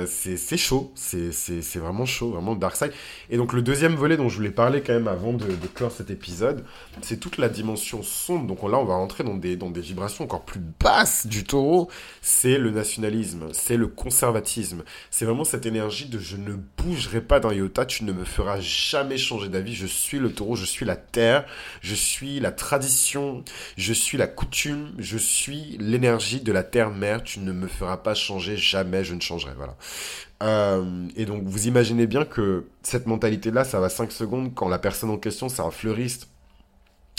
c'est, 0.07 0.57
chaud. 0.57 0.91
C'est, 0.95 1.31
c'est, 1.31 1.79
vraiment 1.79 2.05
chaud, 2.05 2.31
vraiment 2.31 2.55
dark 2.55 2.75
side. 2.75 2.91
Et 3.29 3.37
donc 3.37 3.53
le 3.53 3.61
deuxième 3.61 3.95
volet 3.95 4.17
dont 4.17 4.29
je 4.29 4.37
voulais 4.37 4.51
parler 4.51 4.81
quand 4.81 4.93
même 4.93 5.07
avant 5.07 5.33
de, 5.33 5.45
de 5.45 5.67
clore 5.73 5.91
cet 5.91 6.09
épisode, 6.09 6.63
c'est 7.01 7.19
toute 7.19 7.37
la 7.37 7.49
dimension 7.49 8.03
sombre. 8.03 8.47
Donc 8.47 8.63
là, 8.63 8.77
on 8.77 8.85
va 8.85 8.95
rentrer 8.95 9.23
dans 9.23 9.35
des, 9.35 9.55
dans 9.55 9.69
des 9.69 9.81
vibrations 9.81 10.23
encore 10.23 10.43
plus 10.43 10.61
basses 10.83 11.27
du 11.27 11.43
taureau. 11.43 11.89
C'est 12.21 12.57
le 12.57 12.71
nationalisme 12.71 13.26
c'est 13.53 13.77
le 13.77 13.87
conservatisme. 13.87 14.83
C'est 15.09 15.25
vraiment 15.25 15.43
cette 15.43 15.65
énergie 15.65 16.07
de 16.07 16.19
je 16.19 16.37
ne 16.37 16.53
bougerai 16.53 17.21
pas 17.21 17.39
d'un 17.39 17.53
iota, 17.53 17.85
tu 17.85 18.03
ne 18.03 18.11
me 18.11 18.23
feras 18.23 18.59
jamais 18.59 19.17
changer 19.17 19.49
d'avis, 19.49 19.73
je 19.73 19.87
suis 19.87 20.19
le 20.19 20.31
taureau, 20.31 20.55
je 20.55 20.65
suis 20.65 20.85
la 20.85 20.95
terre, 20.95 21.45
je 21.81 21.95
suis 21.95 22.39
la 22.39 22.51
tradition, 22.51 23.43
je 23.77 23.93
suis 23.93 24.17
la 24.17 24.27
coutume, 24.27 24.93
je 24.97 25.17
suis 25.17 25.77
l'énergie 25.79 26.41
de 26.41 26.51
la 26.51 26.63
terre-mère, 26.63 27.23
tu 27.23 27.39
ne 27.39 27.51
me 27.51 27.67
feras 27.67 27.97
pas 27.97 28.13
changer, 28.13 28.57
jamais 28.57 29.03
je 29.03 29.13
ne 29.13 29.21
changerai. 29.21 29.53
Voilà. 29.55 29.75
Euh, 30.43 31.07
et 31.15 31.25
donc 31.25 31.43
vous 31.43 31.67
imaginez 31.67 32.07
bien 32.07 32.25
que 32.25 32.65
cette 32.83 33.07
mentalité-là, 33.07 33.63
ça 33.63 33.79
va 33.79 33.89
5 33.89 34.11
secondes 34.11 34.53
quand 34.53 34.69
la 34.69 34.79
personne 34.79 35.09
en 35.09 35.17
question, 35.17 35.49
c'est 35.49 35.61
un 35.61 35.71
fleuriste 35.71 36.29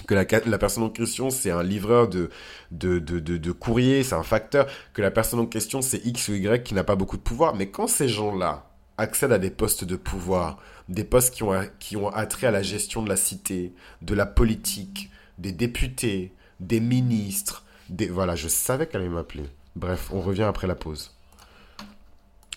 que 0.08 0.14
la, 0.14 0.58
personne 0.58 0.82
en 0.82 0.88
question 0.88 1.28
c'est 1.28 1.50
un 1.50 1.62
livreur 1.62 2.08
de, 2.08 2.30
de, 2.70 2.98
de, 2.98 3.20
de, 3.20 3.52
courrier, 3.52 4.02
c'est 4.02 4.14
un 4.14 4.22
facteur, 4.22 4.66
que 4.94 5.02
la 5.02 5.10
personne 5.10 5.38
en 5.38 5.46
question 5.46 5.82
c'est 5.82 6.04
X 6.04 6.28
ou 6.28 6.34
Y 6.34 6.64
qui 6.64 6.74
n'a 6.74 6.82
pas 6.82 6.96
beaucoup 6.96 7.18
de 7.18 7.22
pouvoir. 7.22 7.54
Mais 7.54 7.70
quand 7.70 7.86
ces 7.86 8.08
gens-là 8.08 8.70
accèdent 8.96 9.32
à 9.32 9.38
des 9.38 9.50
postes 9.50 9.84
de 9.84 9.96
pouvoir, 9.96 10.58
des 10.88 11.04
postes 11.04 11.34
qui 11.34 11.42
ont, 11.42 11.52
qui 11.78 11.96
ont 11.96 12.08
attrait 12.08 12.46
à 12.46 12.50
la 12.50 12.62
gestion 12.62 13.02
de 13.02 13.08
la 13.10 13.16
cité, 13.16 13.74
de 14.00 14.14
la 14.14 14.24
politique, 14.24 15.10
des 15.36 15.52
députés, 15.52 16.32
des 16.58 16.80
ministres, 16.80 17.64
des... 17.90 18.08
Voilà, 18.08 18.34
je 18.34 18.48
savais 18.48 18.86
qu'elle 18.86 19.02
allait 19.02 19.10
m'appeler. 19.10 19.44
Bref, 19.76 20.08
on 20.10 20.22
revient 20.22 20.44
après 20.44 20.66
la 20.66 20.74
pause. 20.74 21.14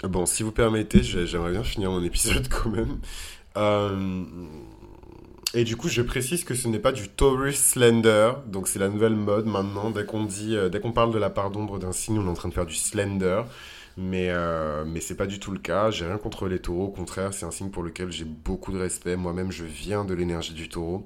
Bon, 0.04 0.26
si 0.26 0.42
vous 0.42 0.54
permettez, 0.54 1.04
j'aimerais 1.04 1.52
bien 1.52 1.64
finir 1.64 1.92
mon 1.92 2.04
épisode 2.12 2.48
quand 2.48 2.70
même. 2.70 3.00
Euh... 3.58 4.24
Et 5.54 5.66
du 5.66 5.76
coup, 5.76 5.90
je 5.90 6.02
précise 6.02 6.46
que 6.46 6.56
ce 6.56 6.70
n'est 6.70 6.80
pas 6.80 6.94
du 6.94 7.10
Taurus 7.10 7.58
Slender, 7.58 8.32
donc 8.48 8.70
c'est 8.70 8.80
la 8.80 8.88
nouvelle 8.88 9.16
mode 9.16 9.46
maintenant. 9.46 9.90
Dès 9.92 10.06
qu'on 10.06 10.24
dit, 10.24 10.56
euh, 10.56 10.70
dès 10.70 10.80
qu'on 10.80 10.94
parle 10.94 11.12
de 11.14 11.18
la 11.18 11.30
part 11.30 11.52
d'ombre 11.52 11.78
d'un 11.78 11.92
signe, 11.92 12.20
on 12.20 12.26
est 12.26 12.30
en 12.30 12.34
train 12.36 12.48
de 12.48 12.54
faire 12.54 12.66
du 12.66 12.76
Slender, 12.76 13.42
mais 13.98 14.30
euh, 14.30 14.86
mais 14.86 15.02
c'est 15.02 15.18
pas 15.18 15.28
du 15.28 15.40
tout 15.40 15.52
le 15.52 15.60
cas. 15.60 15.92
J'ai 15.92 16.06
rien 16.06 16.18
contre 16.18 16.48
les 16.48 16.60
Taureaux, 16.60 16.86
au 16.86 16.92
contraire, 16.92 17.34
c'est 17.34 17.46
un 17.46 17.52
signe 17.52 17.70
pour 17.70 17.84
lequel 17.84 18.12
j'ai 18.14 18.24
beaucoup 18.24 18.72
de 18.72 18.80
respect. 18.80 19.18
Moi-même, 19.18 19.52
je 19.52 19.66
viens 19.66 20.06
de 20.06 20.14
l'énergie 20.14 20.54
du 20.54 20.70
Taureau. 20.70 21.06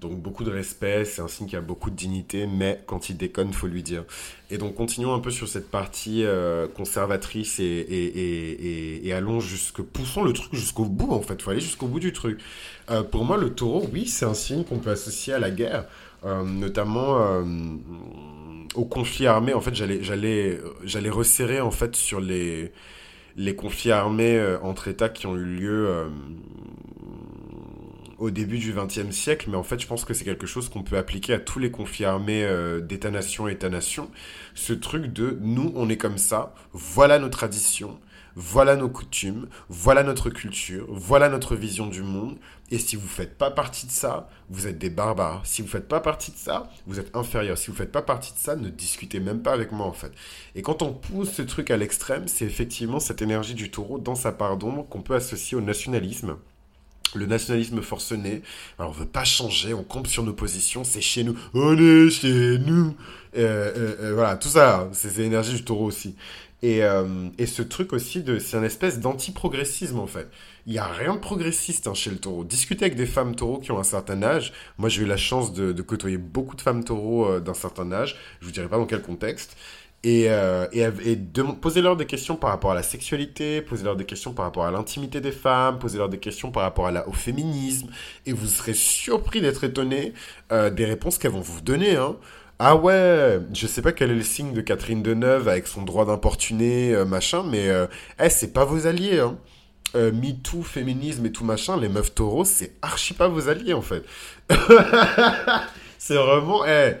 Donc 0.00 0.20
beaucoup 0.20 0.44
de 0.44 0.50
respect, 0.50 1.06
c'est 1.06 1.22
un 1.22 1.28
signe 1.28 1.46
qui 1.46 1.56
a 1.56 1.62
beaucoup 1.62 1.88
de 1.88 1.96
dignité, 1.96 2.46
mais 2.46 2.82
quand 2.86 3.08
il 3.08 3.16
déconne, 3.16 3.54
faut 3.54 3.66
lui 3.66 3.82
dire. 3.82 4.04
Et 4.50 4.58
donc 4.58 4.74
continuons 4.74 5.14
un 5.14 5.20
peu 5.20 5.30
sur 5.30 5.48
cette 5.48 5.70
partie 5.70 6.22
euh, 6.24 6.68
conservatrice 6.68 7.58
et, 7.60 9.12
allons 9.14 9.40
jusque 9.40 9.80
poussons 9.80 10.22
le 10.22 10.34
truc 10.34 10.54
jusqu'au 10.54 10.84
bout 10.84 11.12
en 11.12 11.22
fait. 11.22 11.40
Faut 11.40 11.50
aller 11.50 11.60
jusqu'au 11.60 11.86
bout 11.86 12.00
du 12.00 12.12
truc. 12.12 12.40
Euh, 12.90 13.02
pour 13.02 13.24
moi, 13.24 13.38
le 13.38 13.54
Taureau, 13.54 13.88
oui, 13.90 14.06
c'est 14.06 14.26
un 14.26 14.34
signe 14.34 14.64
qu'on 14.64 14.78
peut 14.78 14.90
associer 14.90 15.32
à 15.32 15.38
la 15.38 15.50
guerre, 15.50 15.86
euh, 16.26 16.44
notamment 16.44 17.42
au 18.74 18.84
conflit 18.84 19.26
armé. 19.26 19.54
En 19.54 19.62
fait, 19.62 19.74
j'allais 19.74 20.60
resserrer 21.10 21.62
en 21.62 21.70
fait 21.70 21.96
sur 21.96 22.20
les 22.20 22.70
les 23.38 23.54
conflits 23.54 23.92
armés 23.92 24.56
entre 24.62 24.88
États 24.88 25.08
qui 25.08 25.26
ont 25.26 25.36
eu 25.36 25.44
lieu 25.44 26.06
au 28.18 28.30
début 28.30 28.58
du 28.58 28.72
XXe 28.72 29.10
siècle, 29.10 29.48
mais 29.50 29.56
en 29.56 29.62
fait, 29.62 29.80
je 29.80 29.86
pense 29.86 30.04
que 30.04 30.14
c'est 30.14 30.24
quelque 30.24 30.46
chose 30.46 30.68
qu'on 30.68 30.82
peut 30.82 30.96
appliquer 30.96 31.34
à 31.34 31.38
tous 31.38 31.58
les 31.58 31.70
conflits 31.70 32.04
armés 32.04 32.44
euh, 32.44 32.80
d'État-nation, 32.80 33.48
État-nation. 33.48 34.10
Ce 34.54 34.72
truc 34.72 35.12
de 35.12 35.38
nous, 35.40 35.72
on 35.74 35.88
est 35.88 35.96
comme 35.96 36.18
ça, 36.18 36.54
voilà 36.72 37.18
nos 37.18 37.28
traditions, 37.28 37.98
voilà 38.38 38.76
nos 38.76 38.90
coutumes, 38.90 39.48
voilà 39.70 40.02
notre 40.02 40.28
culture, 40.28 40.86
voilà 40.90 41.30
notre 41.30 41.56
vision 41.56 41.86
du 41.86 42.02
monde. 42.02 42.36
Et 42.70 42.78
si 42.78 42.94
vous 42.94 43.08
faites 43.08 43.38
pas 43.38 43.50
partie 43.50 43.86
de 43.86 43.90
ça, 43.90 44.28
vous 44.50 44.66
êtes 44.66 44.76
des 44.76 44.90
barbares. 44.90 45.40
Si 45.46 45.62
vous 45.62 45.68
faites 45.68 45.88
pas 45.88 46.00
partie 46.00 46.32
de 46.32 46.36
ça, 46.36 46.70
vous 46.86 47.00
êtes 47.00 47.16
inférieurs. 47.16 47.56
Si 47.56 47.70
vous 47.70 47.76
faites 47.76 47.92
pas 47.92 48.02
partie 48.02 48.34
de 48.34 48.38
ça, 48.38 48.54
ne 48.54 48.68
discutez 48.68 49.20
même 49.20 49.40
pas 49.40 49.52
avec 49.52 49.72
moi 49.72 49.86
en 49.86 49.92
fait. 49.92 50.12
Et 50.54 50.62
quand 50.62 50.82
on 50.82 50.92
pousse 50.92 51.32
ce 51.32 51.42
truc 51.42 51.70
à 51.70 51.78
l'extrême, 51.78 52.28
c'est 52.28 52.44
effectivement 52.44 53.00
cette 53.00 53.22
énergie 53.22 53.54
du 53.54 53.70
taureau 53.70 53.98
dans 53.98 54.14
sa 54.14 54.32
part 54.32 54.58
d'ombre 54.58 54.86
qu'on 54.86 55.02
peut 55.02 55.14
associer 55.14 55.56
au 55.56 55.62
nationalisme 55.62 56.36
le 57.14 57.26
nationalisme 57.26 57.82
forcené. 57.82 58.42
Alors, 58.78 58.90
on 58.90 58.94
veut 58.94 59.06
pas 59.06 59.24
changer, 59.24 59.74
on 59.74 59.82
compte 59.84 60.06
sur 60.06 60.22
nos 60.22 60.32
positions, 60.32 60.84
c'est 60.84 61.00
chez 61.00 61.24
nous. 61.24 61.36
On 61.54 61.76
est 61.76 62.10
chez 62.10 62.58
nous. 62.58 62.94
Euh, 63.36 63.72
euh, 63.76 63.96
euh, 64.00 64.14
voilà, 64.14 64.36
tout 64.36 64.48
ça, 64.48 64.88
c'est 64.92 65.16
l'énergie 65.18 65.54
du 65.54 65.64
taureau 65.64 65.86
aussi. 65.86 66.14
Et, 66.62 66.80
et 67.38 67.46
ce 67.46 67.62
truc 67.62 67.92
aussi, 67.92 68.22
de, 68.22 68.38
c'est 68.38 68.56
un 68.56 68.62
espèce 68.64 68.98
d'anti-progressisme 68.98 70.00
en 70.00 70.06
fait. 70.06 70.28
Il 70.66 70.72
n'y 70.72 70.78
a 70.78 70.86
rien 70.86 71.14
de 71.14 71.20
progressiste 71.20 71.86
hein, 71.86 71.94
chez 71.94 72.10
le 72.10 72.16
taureau. 72.16 72.42
Discuter 72.44 72.86
avec 72.86 72.96
des 72.96 73.06
femmes 73.06 73.36
taureaux 73.36 73.58
qui 73.58 73.70
ont 73.70 73.78
un 73.78 73.84
certain 73.84 74.20
âge. 74.22 74.52
Moi, 74.78 74.88
j'ai 74.88 75.02
eu 75.02 75.06
la 75.06 75.18
chance 75.18 75.52
de, 75.52 75.70
de 75.70 75.82
côtoyer 75.82 76.16
beaucoup 76.16 76.56
de 76.56 76.62
femmes 76.62 76.82
taureaux 76.82 77.38
d'un 77.38 77.54
certain 77.54 77.92
âge. 77.92 78.16
Je 78.40 78.46
vous 78.46 78.52
dirai 78.52 78.68
pas 78.68 78.78
dans 78.78 78.86
quel 78.86 79.02
contexte 79.02 79.56
et, 80.06 80.26
euh, 80.30 80.68
et, 80.72 81.16
posez-leur 81.60 81.96
des 81.96 82.06
questions 82.06 82.36
par 82.36 82.50
rapport 82.50 82.70
à 82.70 82.76
la 82.76 82.84
sexualité, 82.84 83.60
posez-leur 83.60 83.96
des 83.96 84.04
questions 84.04 84.32
par 84.32 84.44
rapport 84.44 84.64
à 84.64 84.70
l'intimité 84.70 85.20
des 85.20 85.32
femmes, 85.32 85.80
posez-leur 85.80 86.08
des 86.08 86.18
questions 86.18 86.52
par 86.52 86.62
rapport 86.62 86.86
à 86.86 86.92
la, 86.92 87.08
au 87.08 87.12
féminisme, 87.12 87.88
et 88.24 88.32
vous 88.32 88.46
serez 88.46 88.74
surpris 88.74 89.40
d'être 89.40 89.64
étonné 89.64 90.12
euh, 90.52 90.70
des 90.70 90.84
réponses 90.84 91.18
qu'elles 91.18 91.32
vont 91.32 91.40
vous 91.40 91.60
donner. 91.60 91.96
Hein. 91.96 92.14
Ah 92.60 92.76
ouais, 92.76 93.40
je 93.52 93.66
sais 93.66 93.82
pas 93.82 93.90
quel 93.90 94.12
est 94.12 94.14
le 94.14 94.22
signe 94.22 94.52
de 94.52 94.60
Catherine 94.60 95.02
Deneuve 95.02 95.48
avec 95.48 95.66
son 95.66 95.82
droit 95.82 96.06
d'importuner, 96.06 96.94
euh, 96.94 97.04
machin, 97.04 97.42
mais 97.42 97.68
euh, 97.68 97.88
eh, 98.22 98.30
c'est 98.30 98.52
pas 98.52 98.64
vos 98.64 98.86
alliés. 98.86 99.18
Hein. 99.18 99.36
Euh, 99.96 100.12
MeToo, 100.12 100.62
féminisme 100.62 101.26
et 101.26 101.32
tout 101.32 101.44
machin, 101.44 101.76
les 101.80 101.88
meufs 101.88 102.14
taureaux, 102.14 102.44
c'est 102.44 102.76
archi 102.80 103.12
pas 103.12 103.26
vos 103.26 103.48
alliés 103.48 103.74
en 103.74 103.82
fait. 103.82 104.04
c'est 105.98 106.14
vraiment... 106.14 106.64
Eh, 106.64 106.94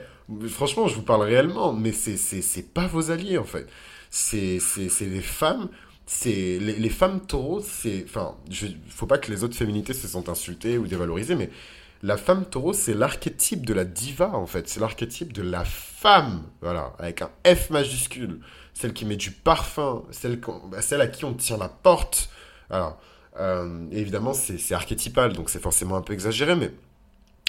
Franchement, 0.48 0.88
je 0.88 0.96
vous 0.96 1.02
parle 1.02 1.22
réellement, 1.22 1.72
mais 1.72 1.92
c'est 1.92 2.74
pas 2.74 2.86
vos 2.86 3.10
alliés 3.10 3.38
en 3.38 3.44
fait. 3.44 3.66
C'est 4.10 4.58
les 5.00 5.20
femmes, 5.20 5.68
c'est 6.06 6.58
les, 6.58 6.88
femmes 6.88 7.20
taureaux, 7.20 7.60
c'est. 7.60 8.04
Enfin, 8.08 8.36
il 8.48 8.76
faut 8.88 9.06
pas 9.06 9.18
que 9.18 9.30
les 9.30 9.44
autres 9.44 9.56
féminités 9.56 9.94
se 9.94 10.08
sentent 10.08 10.28
insultées 10.28 10.78
ou 10.78 10.86
dévalorisées, 10.86 11.36
mais 11.36 11.50
la 12.02 12.16
femme 12.16 12.44
taureau, 12.44 12.72
c'est 12.72 12.94
l'archétype 12.94 13.64
de 13.64 13.74
la 13.74 13.84
diva 13.84 14.30
en 14.34 14.46
fait. 14.46 14.68
C'est 14.68 14.80
l'archétype 14.80 15.32
de 15.32 15.42
la 15.42 15.64
femme, 15.64 16.42
voilà, 16.60 16.92
avec 16.98 17.22
un 17.22 17.30
F 17.46 17.70
majuscule. 17.70 18.40
Celle 18.74 18.92
qui 18.92 19.04
met 19.04 19.16
du 19.16 19.30
parfum, 19.30 20.02
celle, 20.10 20.40
bah, 20.70 20.82
celle 20.82 21.00
à 21.00 21.06
qui 21.06 21.24
on 21.24 21.34
tient 21.34 21.56
la 21.56 21.68
porte. 21.68 22.30
Alors, 22.68 23.00
euh, 23.38 23.86
évidemment, 23.90 24.32
c'est 24.32 24.74
archétypal, 24.74 25.32
donc 25.32 25.50
c'est 25.50 25.62
forcément 25.62 25.96
un 25.96 26.02
peu 26.02 26.12
exagéré, 26.12 26.56
mais 26.56 26.72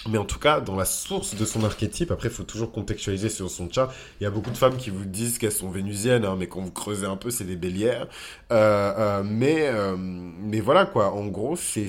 mais 0.10 0.18
en 0.18 0.26
tout 0.26 0.40
cas, 0.40 0.60
dans 0.62 0.76
la 0.76 0.86
source 0.86 1.36
de 1.36 1.46
son 1.46 1.64
archétype, 1.64 2.12
après, 2.12 2.30
il 2.30 2.34
faut 2.34 2.44
toujours 2.44 2.72
contextualiser 2.72 3.30
sur 3.30 3.50
son 3.50 3.70
chat. 3.70 3.90
Il 4.20 4.24
y 4.24 4.28
a 4.28 4.30
beaucoup 4.30 4.52
de 4.52 4.58
femmes 4.58 4.78
qui 4.78 4.90
vous 4.90 5.06
disent 5.06 5.38
qu'elles 5.38 5.52
sont 5.52 5.70
vénusiennes, 5.70 6.26
hein, 6.26 6.36
mais 6.38 6.48
quand 6.48 6.62
vous 6.62 6.72
creusez 6.72 7.06
un 7.06 7.18
peu, 7.18 7.30
c'est 7.30 7.44
des 7.44 7.56
bélières. 7.56 8.08
Euh, 8.52 8.94
euh, 8.98 9.24
mais, 9.24 9.68
euh, 9.68 9.96
mais 9.98 10.60
voilà, 10.60 10.86
quoi. 10.86 11.12
En 11.12 11.28
gros, 11.28 11.56
c'est, 11.56 11.88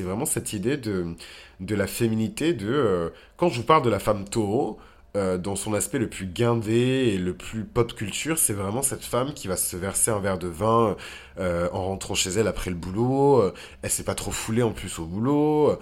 vraiment 0.00 0.26
cette 0.26 0.52
idée 0.52 0.76
de, 0.76 1.14
de 1.60 1.74
la 1.74 1.86
féminité, 1.86 2.52
de... 2.54 2.68
Euh, 2.68 3.08
quand 3.36 3.48
je 3.48 3.58
vous 3.60 3.66
parle 3.66 3.82
de 3.82 3.90
la 3.90 3.98
femme 3.98 4.24
taureau, 4.28 4.78
euh, 5.16 5.38
dans 5.38 5.56
son 5.56 5.74
aspect 5.74 5.98
le 5.98 6.08
plus 6.08 6.26
guindé 6.26 6.72
et 6.72 7.18
le 7.18 7.34
plus 7.34 7.64
pop 7.64 7.92
culture, 7.94 8.38
c'est 8.38 8.52
vraiment 8.52 8.82
cette 8.82 9.02
femme 9.02 9.32
qui 9.34 9.48
va 9.48 9.56
se 9.56 9.76
verser 9.76 10.12
un 10.12 10.20
verre 10.20 10.38
de 10.38 10.46
vin 10.46 10.96
euh, 11.38 11.68
en 11.72 11.84
rentrant 11.86 12.14
chez 12.14 12.30
elle 12.30 12.46
après 12.46 12.70
le 12.70 12.76
boulot. 12.76 13.52
Elle 13.82 13.90
s'est 13.90 14.04
pas 14.04 14.14
trop 14.14 14.30
foulée 14.30 14.62
en 14.62 14.70
plus 14.70 14.98
au 15.00 15.06
boulot. 15.06 15.78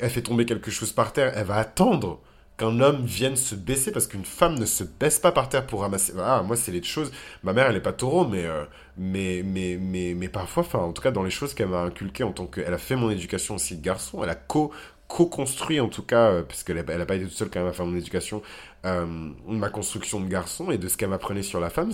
Elle 0.00 0.10
fait 0.10 0.22
tomber 0.22 0.46
quelque 0.46 0.70
chose 0.70 0.92
par 0.92 1.12
terre, 1.12 1.32
elle 1.36 1.46
va 1.46 1.56
attendre 1.56 2.20
qu'un 2.60 2.78
homme 2.80 3.06
vienne 3.06 3.36
se 3.36 3.54
baisser 3.54 3.90
parce 3.90 4.06
qu'une 4.06 4.26
femme 4.26 4.58
ne 4.58 4.66
se 4.66 4.84
baisse 4.84 5.18
pas 5.18 5.32
par 5.32 5.48
terre 5.48 5.66
pour 5.66 5.80
ramasser. 5.80 6.12
Ah, 6.18 6.42
moi, 6.44 6.56
c'est 6.56 6.72
les 6.72 6.82
choses. 6.82 7.10
Ma 7.42 7.54
mère, 7.54 7.66
elle 7.68 7.76
est 7.76 7.80
pas 7.80 7.94
taureau, 7.94 8.26
mais, 8.26 8.44
euh, 8.44 8.64
mais, 8.98 9.42
mais, 9.42 9.78
mais, 9.80 10.14
mais 10.14 10.28
parfois, 10.28 10.64
en 10.74 10.92
tout 10.92 11.00
cas, 11.00 11.10
dans 11.10 11.22
les 11.22 11.30
choses 11.30 11.54
qu'elle 11.54 11.68
m'a 11.68 11.80
inculquées 11.80 12.22
en 12.24 12.32
tant 12.32 12.46
que. 12.46 12.60
Elle 12.60 12.74
a 12.74 12.78
fait 12.78 12.96
mon 12.96 13.08
éducation 13.10 13.54
aussi 13.54 13.76
de 13.76 13.82
garçon, 13.82 14.22
elle 14.22 14.30
a 14.30 14.34
co 14.34 14.72
co-construit 15.08 15.80
en 15.80 15.88
tout 15.88 16.02
cas, 16.02 16.30
euh, 16.30 16.42
parce 16.42 16.62
qu'elle 16.62 16.76
n'a 16.76 17.06
pas 17.06 17.16
été 17.16 17.24
toute 17.24 17.34
seule 17.34 17.50
quand 17.50 17.60
même 17.60 17.68
à 17.68 17.72
faire 17.72 17.86
mon 17.86 17.96
éducation, 17.96 18.42
euh, 18.86 19.06
ma 19.48 19.68
construction 19.68 20.20
de 20.20 20.28
garçon 20.28 20.70
et 20.70 20.78
de 20.78 20.86
ce 20.86 20.96
qu'elle 20.96 21.08
m'apprenait 21.08 21.42
sur 21.42 21.60
la 21.60 21.68
femme. 21.68 21.92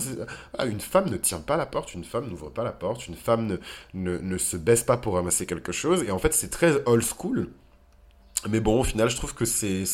Ah, 0.57 0.65
une 0.67 0.79
femme 0.81 1.09
ne 1.09 1.17
tient 1.17 1.39
pas 1.39 1.57
la 1.57 1.65
porte, 1.65 1.93
une 1.95 2.03
femme 2.03 2.29
n'ouvre 2.29 2.49
pas 2.49 2.63
la 2.63 2.71
porte, 2.71 3.07
une 3.07 3.15
femme 3.15 3.57
ne 3.93 4.37
se 4.37 4.57
baisse 4.57 4.83
pas 4.83 4.97
pour 4.97 5.15
ramasser 5.15 5.45
quelque 5.45 5.71
chose. 5.71 6.03
Et 6.03 6.11
en 6.11 6.19
fait, 6.19 6.33
c'est 6.33 6.49
très 6.49 6.73
old 6.85 7.03
school. 7.03 7.49
Mais 8.49 8.59
bon, 8.59 8.79
au 8.79 8.83
final, 8.83 9.09
je 9.09 9.15
trouve 9.15 9.33
que 9.33 9.45
c'est 9.45 9.85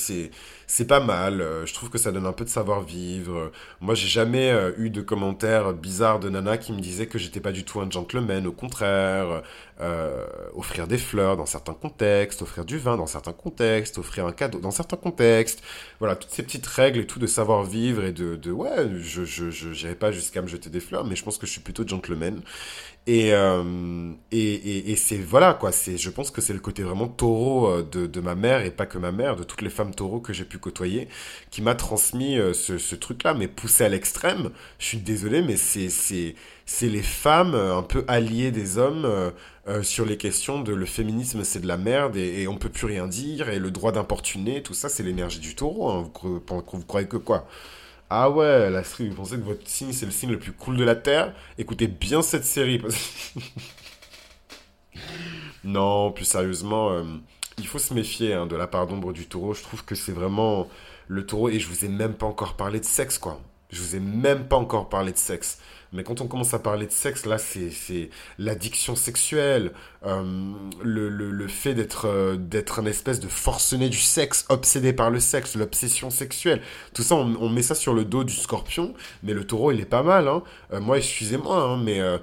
c'est 0.67 0.85
pas 0.85 0.99
mal. 0.99 1.41
Euh, 1.41 1.65
je 1.65 1.73
trouve 1.73 1.89
que 1.89 1.97
ça 1.97 2.11
donne 2.11 2.25
un 2.25 2.33
peu 2.33 2.43
de 2.43 2.49
savoir-vivre. 2.49 3.51
Moi, 3.79 3.95
j'ai 3.95 4.07
jamais 4.07 4.49
euh, 4.51 4.71
eu 4.77 4.89
de 4.89 5.01
commentaires 5.01 5.73
bizarres 5.73 6.19
de 6.19 6.29
Nana 6.29 6.57
qui 6.57 6.73
me 6.73 6.79
disaient 6.79 7.07
que 7.07 7.17
j'étais 7.19 7.39
pas 7.39 7.51
du 7.51 7.63
tout 7.63 7.79
un 7.79 7.89
gentleman. 7.89 8.45
Au 8.47 8.51
contraire, 8.51 9.43
euh, 9.81 10.25
offrir 10.55 10.87
des 10.87 10.97
fleurs 10.97 11.37
dans 11.37 11.45
certains 11.45 11.73
contextes, 11.73 12.41
offrir 12.41 12.65
du 12.65 12.77
vin 12.77 12.97
dans 12.97 13.07
certains 13.07 13.33
contextes, 13.33 13.97
offrir 13.97 14.25
un 14.25 14.31
cadeau 14.31 14.59
dans 14.59 14.71
certains 14.71 14.97
contextes. 14.97 15.61
Voilà, 15.99 16.15
toutes 16.15 16.31
ces 16.31 16.43
petites 16.43 16.67
règles 16.67 16.99
et 16.99 17.07
tout 17.07 17.19
de 17.19 17.27
savoir-vivre 17.27 18.03
et 18.03 18.11
de, 18.11 18.35
de 18.35 18.51
ouais, 18.51 18.89
je 18.99 19.23
je 19.25 19.51
je 19.51 19.93
pas 19.93 20.11
jusqu'à 20.11 20.41
me 20.41 20.47
jeter 20.47 20.69
des 20.69 20.79
fleurs, 20.79 21.05
mais 21.05 21.15
je 21.15 21.23
pense 21.23 21.37
que 21.37 21.45
je 21.45 21.51
suis 21.51 21.61
plutôt 21.61 21.87
gentleman. 21.87 22.41
Et, 23.05 23.33
euh, 23.33 24.13
et, 24.31 24.53
et, 24.53 24.91
et 24.91 24.95
c'est 24.95 25.17
voilà 25.17 25.53
quoi, 25.53 25.73
c'est 25.73 25.97
je 25.97 26.09
pense 26.09 26.31
que 26.31 26.39
c'est 26.39 26.53
le 26.53 26.59
côté 26.59 26.83
vraiment 26.83 27.09
taureau 27.09 27.81
de, 27.81 28.07
de 28.07 28.21
ma 28.21 28.33
mère 28.33 28.61
et 28.63 28.71
pas 28.71 28.85
que 28.85 28.97
ma 28.97 29.11
mère, 29.11 29.35
de 29.35 29.43
toutes 29.43 29.61
les 29.61 29.69
femmes 29.69 29.93
taureaux 29.93 30.21
que 30.21 30.31
j'ai 30.31 30.45
pu 30.45 30.57
côtoyer, 30.57 31.09
qui 31.51 31.61
m'a 31.61 31.75
transmis 31.75 32.39
euh, 32.39 32.53
ce, 32.53 32.77
ce 32.77 32.95
truc-là, 32.95 33.33
mais 33.33 33.49
poussé 33.49 33.83
à 33.83 33.89
l'extrême. 33.89 34.51
Je 34.79 34.85
suis 34.85 34.99
désolé, 34.99 35.41
mais 35.41 35.57
c'est 35.57 35.89
c'est 35.89 36.35
c'est 36.65 36.87
les 36.87 37.01
femmes 37.03 37.55
euh, 37.55 37.77
un 37.77 37.83
peu 37.83 38.05
alliées 38.07 38.51
des 38.51 38.77
hommes 38.77 39.03
euh, 39.67 39.83
sur 39.83 40.05
les 40.05 40.15
questions 40.17 40.61
de 40.61 40.73
le 40.73 40.85
féminisme 40.85 41.43
c'est 41.43 41.59
de 41.59 41.67
la 41.67 41.77
merde 41.77 42.15
et, 42.15 42.43
et, 42.43 42.47
on 42.47 42.57
peut 42.57 42.69
plus 42.69 42.85
rien 42.85 43.07
dire 43.07 43.49
et 43.49 43.59
le 43.59 43.71
droit 43.71 43.91
d'importuner, 43.91 44.63
tout 44.63 44.73
ça 44.73 44.87
c'est 44.89 45.03
l'énergie 45.03 45.39
du 45.39 45.55
taureau. 45.55 45.89
Hein. 45.91 46.09
Vous, 46.21 46.41
vous, 46.49 46.85
croyez 46.85 47.07
que 47.07 47.17
quoi? 47.17 47.47
Ah 48.09 48.29
ouais, 48.29 48.69
la 48.69 48.83
série, 48.83 49.09
vous 49.09 49.15
pensez 49.15 49.37
que 49.37 49.41
votre 49.43 49.67
signe 49.67 49.91
c'est 49.91 50.05
le 50.05 50.11
signe 50.11 50.31
le 50.31 50.39
plus 50.39 50.51
cool 50.53 50.77
de 50.77 50.83
la 50.83 50.95
Terre? 50.95 51.33
Écoutez 51.57 51.87
bien 51.87 52.21
cette 52.21 52.45
série. 52.45 52.81
non, 55.63 56.11
plus 56.11 56.25
sérieusement, 56.25 57.03
il 57.57 57.67
faut 57.67 57.79
se 57.79 57.93
méfier 57.93 58.33
hein, 58.33 58.45
de 58.45 58.55
la 58.55 58.67
part 58.67 58.87
d'ombre 58.87 59.13
du 59.13 59.27
taureau. 59.27 59.53
Je 59.53 59.63
trouve 59.63 59.83
que 59.85 59.95
c'est 59.95 60.11
vraiment 60.11 60.67
le 61.07 61.25
taureau 61.25 61.49
et 61.49 61.59
je 61.59 61.67
vous 61.67 61.85
ai 61.85 61.87
même 61.87 62.13
pas 62.13 62.25
encore 62.25 62.55
parlé 62.55 62.79
de 62.79 62.85
sexe, 62.85 63.17
quoi. 63.17 63.39
Je 63.71 63.81
vous 63.81 63.95
ai 63.95 63.99
même 63.99 64.47
pas 64.47 64.57
encore 64.57 64.89
parlé 64.89 65.11
de 65.11 65.17
sexe. 65.17 65.59
Mais 65.93 66.03
quand 66.03 66.21
on 66.21 66.27
commence 66.27 66.53
à 66.53 66.59
parler 66.59 66.87
de 66.87 66.91
sexe, 66.91 67.25
là, 67.25 67.37
c'est 67.37 68.09
l'addiction 68.39 68.95
sexuelle, 68.95 69.71
euh, 70.05 70.23
le, 70.81 71.07
le, 71.07 71.31
le, 71.31 71.47
fait 71.47 71.73
d'être 71.75 72.07
euh, 72.07 72.35
d'être 72.35 72.79
un 72.79 72.85
espèce 72.85 73.19
de 73.19 73.27
forcené 73.27 73.89
du 73.89 73.99
sexe, 73.99 74.45
obsédé 74.49 74.91
par 74.91 75.11
le 75.11 75.19
sexe, 75.19 75.55
l'obsession 75.55 76.09
sexuelle. 76.09 76.61
Tout 76.93 77.03
ça, 77.03 77.15
on, 77.15 77.35
on, 77.39 77.49
met 77.49 77.61
ça 77.61 77.75
sur 77.75 77.93
le 77.93 78.05
dos 78.05 78.23
du 78.23 78.33
scorpion, 78.33 78.93
mais 79.21 79.33
le 79.33 79.45
taureau, 79.45 79.71
il 79.71 79.79
est 79.79 79.85
pas 79.85 80.03
mal. 80.03 80.27
Hein. 80.27 80.43
Euh, 80.73 80.79
moi, 80.81 80.97
excusez-moi, 80.97 81.61
hein, 81.61 81.77
mais 81.77 81.99
euh, 81.99 82.17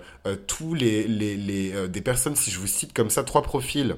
tous 0.46 0.74
les, 0.74 1.06
les, 1.06 1.36
les 1.36 1.88
des 1.88 2.00
personnes, 2.00 2.36
si 2.36 2.50
je 2.50 2.58
vous 2.58 2.66
cite 2.66 2.92
comme 2.92 3.10
ça, 3.10 3.22
trois 3.22 3.42
profils 3.42 3.96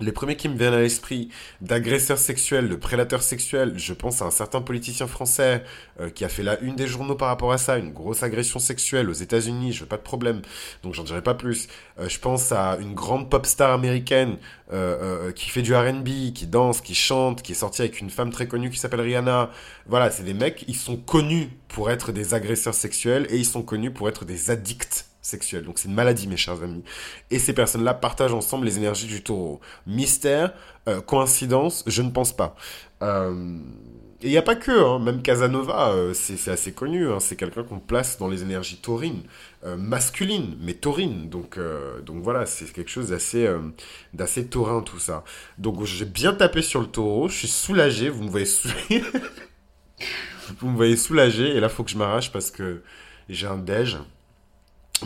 les 0.00 0.10
premiers 0.10 0.36
qui 0.36 0.48
me 0.48 0.56
viennent 0.56 0.74
à 0.74 0.80
l'esprit 0.80 1.28
d'agresseurs 1.60 2.18
sexuels, 2.18 2.68
de 2.68 2.74
prédateurs 2.74 3.22
sexuels, 3.22 3.74
je 3.76 3.92
pense 3.92 4.22
à 4.22 4.24
un 4.24 4.30
certain 4.32 4.60
politicien 4.60 5.06
français 5.06 5.62
euh, 6.00 6.10
qui 6.10 6.24
a 6.24 6.28
fait 6.28 6.42
la 6.42 6.58
une 6.60 6.74
des 6.74 6.88
journaux 6.88 7.14
par 7.14 7.28
rapport 7.28 7.52
à 7.52 7.58
ça, 7.58 7.78
une 7.78 7.92
grosse 7.92 8.24
agression 8.24 8.58
sexuelle 8.58 9.08
aux 9.08 9.14
États-Unis, 9.14 9.72
je 9.72 9.80
veux 9.80 9.88
pas 9.88 9.96
de 9.96 10.02
problème, 10.02 10.42
donc 10.82 10.94
j'en 10.94 11.04
dirai 11.04 11.22
pas 11.22 11.34
plus. 11.34 11.68
Euh, 12.00 12.08
je 12.08 12.18
pense 12.18 12.50
à 12.50 12.76
une 12.80 12.94
grande 12.94 13.30
pop 13.30 13.46
star 13.46 13.70
américaine 13.70 14.38
euh, 14.72 15.30
qui 15.30 15.48
fait 15.48 15.62
du 15.62 15.74
R&B, 15.74 16.32
qui 16.34 16.48
danse, 16.48 16.80
qui 16.80 16.96
chante, 16.96 17.42
qui 17.42 17.52
est 17.52 17.54
sortie 17.54 17.82
avec 17.82 18.00
une 18.00 18.10
femme 18.10 18.30
très 18.30 18.48
connue 18.48 18.70
qui 18.70 18.78
s'appelle 18.78 19.00
Rihanna. 19.00 19.50
Voilà, 19.86 20.10
c'est 20.10 20.24
des 20.24 20.34
mecs, 20.34 20.64
ils 20.66 20.76
sont 20.76 20.96
connus 20.96 21.50
pour 21.68 21.90
être 21.90 22.10
des 22.10 22.34
agresseurs 22.34 22.74
sexuels 22.74 23.26
et 23.30 23.36
ils 23.36 23.46
sont 23.46 23.62
connus 23.62 23.92
pour 23.92 24.08
être 24.08 24.24
des 24.24 24.50
addicts 24.50 25.06
sexuelle. 25.24 25.64
Donc 25.64 25.78
c'est 25.78 25.88
une 25.88 25.94
maladie, 25.94 26.28
mes 26.28 26.36
chers 26.36 26.62
amis. 26.62 26.84
Et 27.30 27.38
ces 27.38 27.52
personnes-là 27.52 27.94
partagent 27.94 28.34
ensemble 28.34 28.66
les 28.66 28.76
énergies 28.76 29.06
du 29.06 29.22
taureau. 29.22 29.60
Mystère, 29.86 30.52
euh, 30.88 31.00
coïncidence, 31.00 31.84
je 31.86 32.02
ne 32.02 32.10
pense 32.10 32.36
pas. 32.36 32.54
Euh, 33.02 33.58
et 34.22 34.28
il 34.28 34.30
n'y 34.30 34.38
a 34.38 34.42
pas 34.42 34.56
que, 34.56 34.70
hein, 34.70 34.98
même 35.00 35.20
Casanova, 35.20 35.90
euh, 35.90 36.14
c'est 36.14 36.50
assez 36.50 36.72
connu, 36.72 37.10
hein, 37.10 37.20
c'est 37.20 37.36
quelqu'un 37.36 37.62
qu'on 37.62 37.78
place 37.78 38.16
dans 38.16 38.28
les 38.28 38.42
énergies 38.42 38.78
taurines, 38.78 39.22
masculines, 39.76 40.56
mais 40.60 40.74
taurines. 40.74 41.28
Donc, 41.28 41.58
donc 42.04 42.22
voilà, 42.22 42.46
c'est 42.46 42.70
quelque 42.72 42.90
chose 42.90 43.08
d'assez 43.08 44.46
taurin 44.46 44.82
tout 44.82 44.98
ça. 44.98 45.24
Donc 45.58 45.84
j'ai 45.84 46.04
bien 46.04 46.32
tapé 46.32 46.62
sur 46.62 46.80
le 46.80 46.86
taureau, 46.86 47.28
je 47.28 47.36
suis 47.36 47.48
soulagé, 47.48 48.08
vous 48.08 48.22
me 48.24 48.30
voyez 48.30 48.46
soulagé. 48.46 49.02
vous 50.60 50.68
me 50.68 50.76
voyez 50.76 50.96
soulagé, 50.96 51.56
et 51.56 51.60
là, 51.60 51.68
faut 51.68 51.84
que 51.84 51.90
je 51.90 51.98
m'arrache 51.98 52.32
parce 52.32 52.50
que 52.50 52.82
j'ai 53.28 53.46
un 53.46 53.58
déj. 53.58 53.98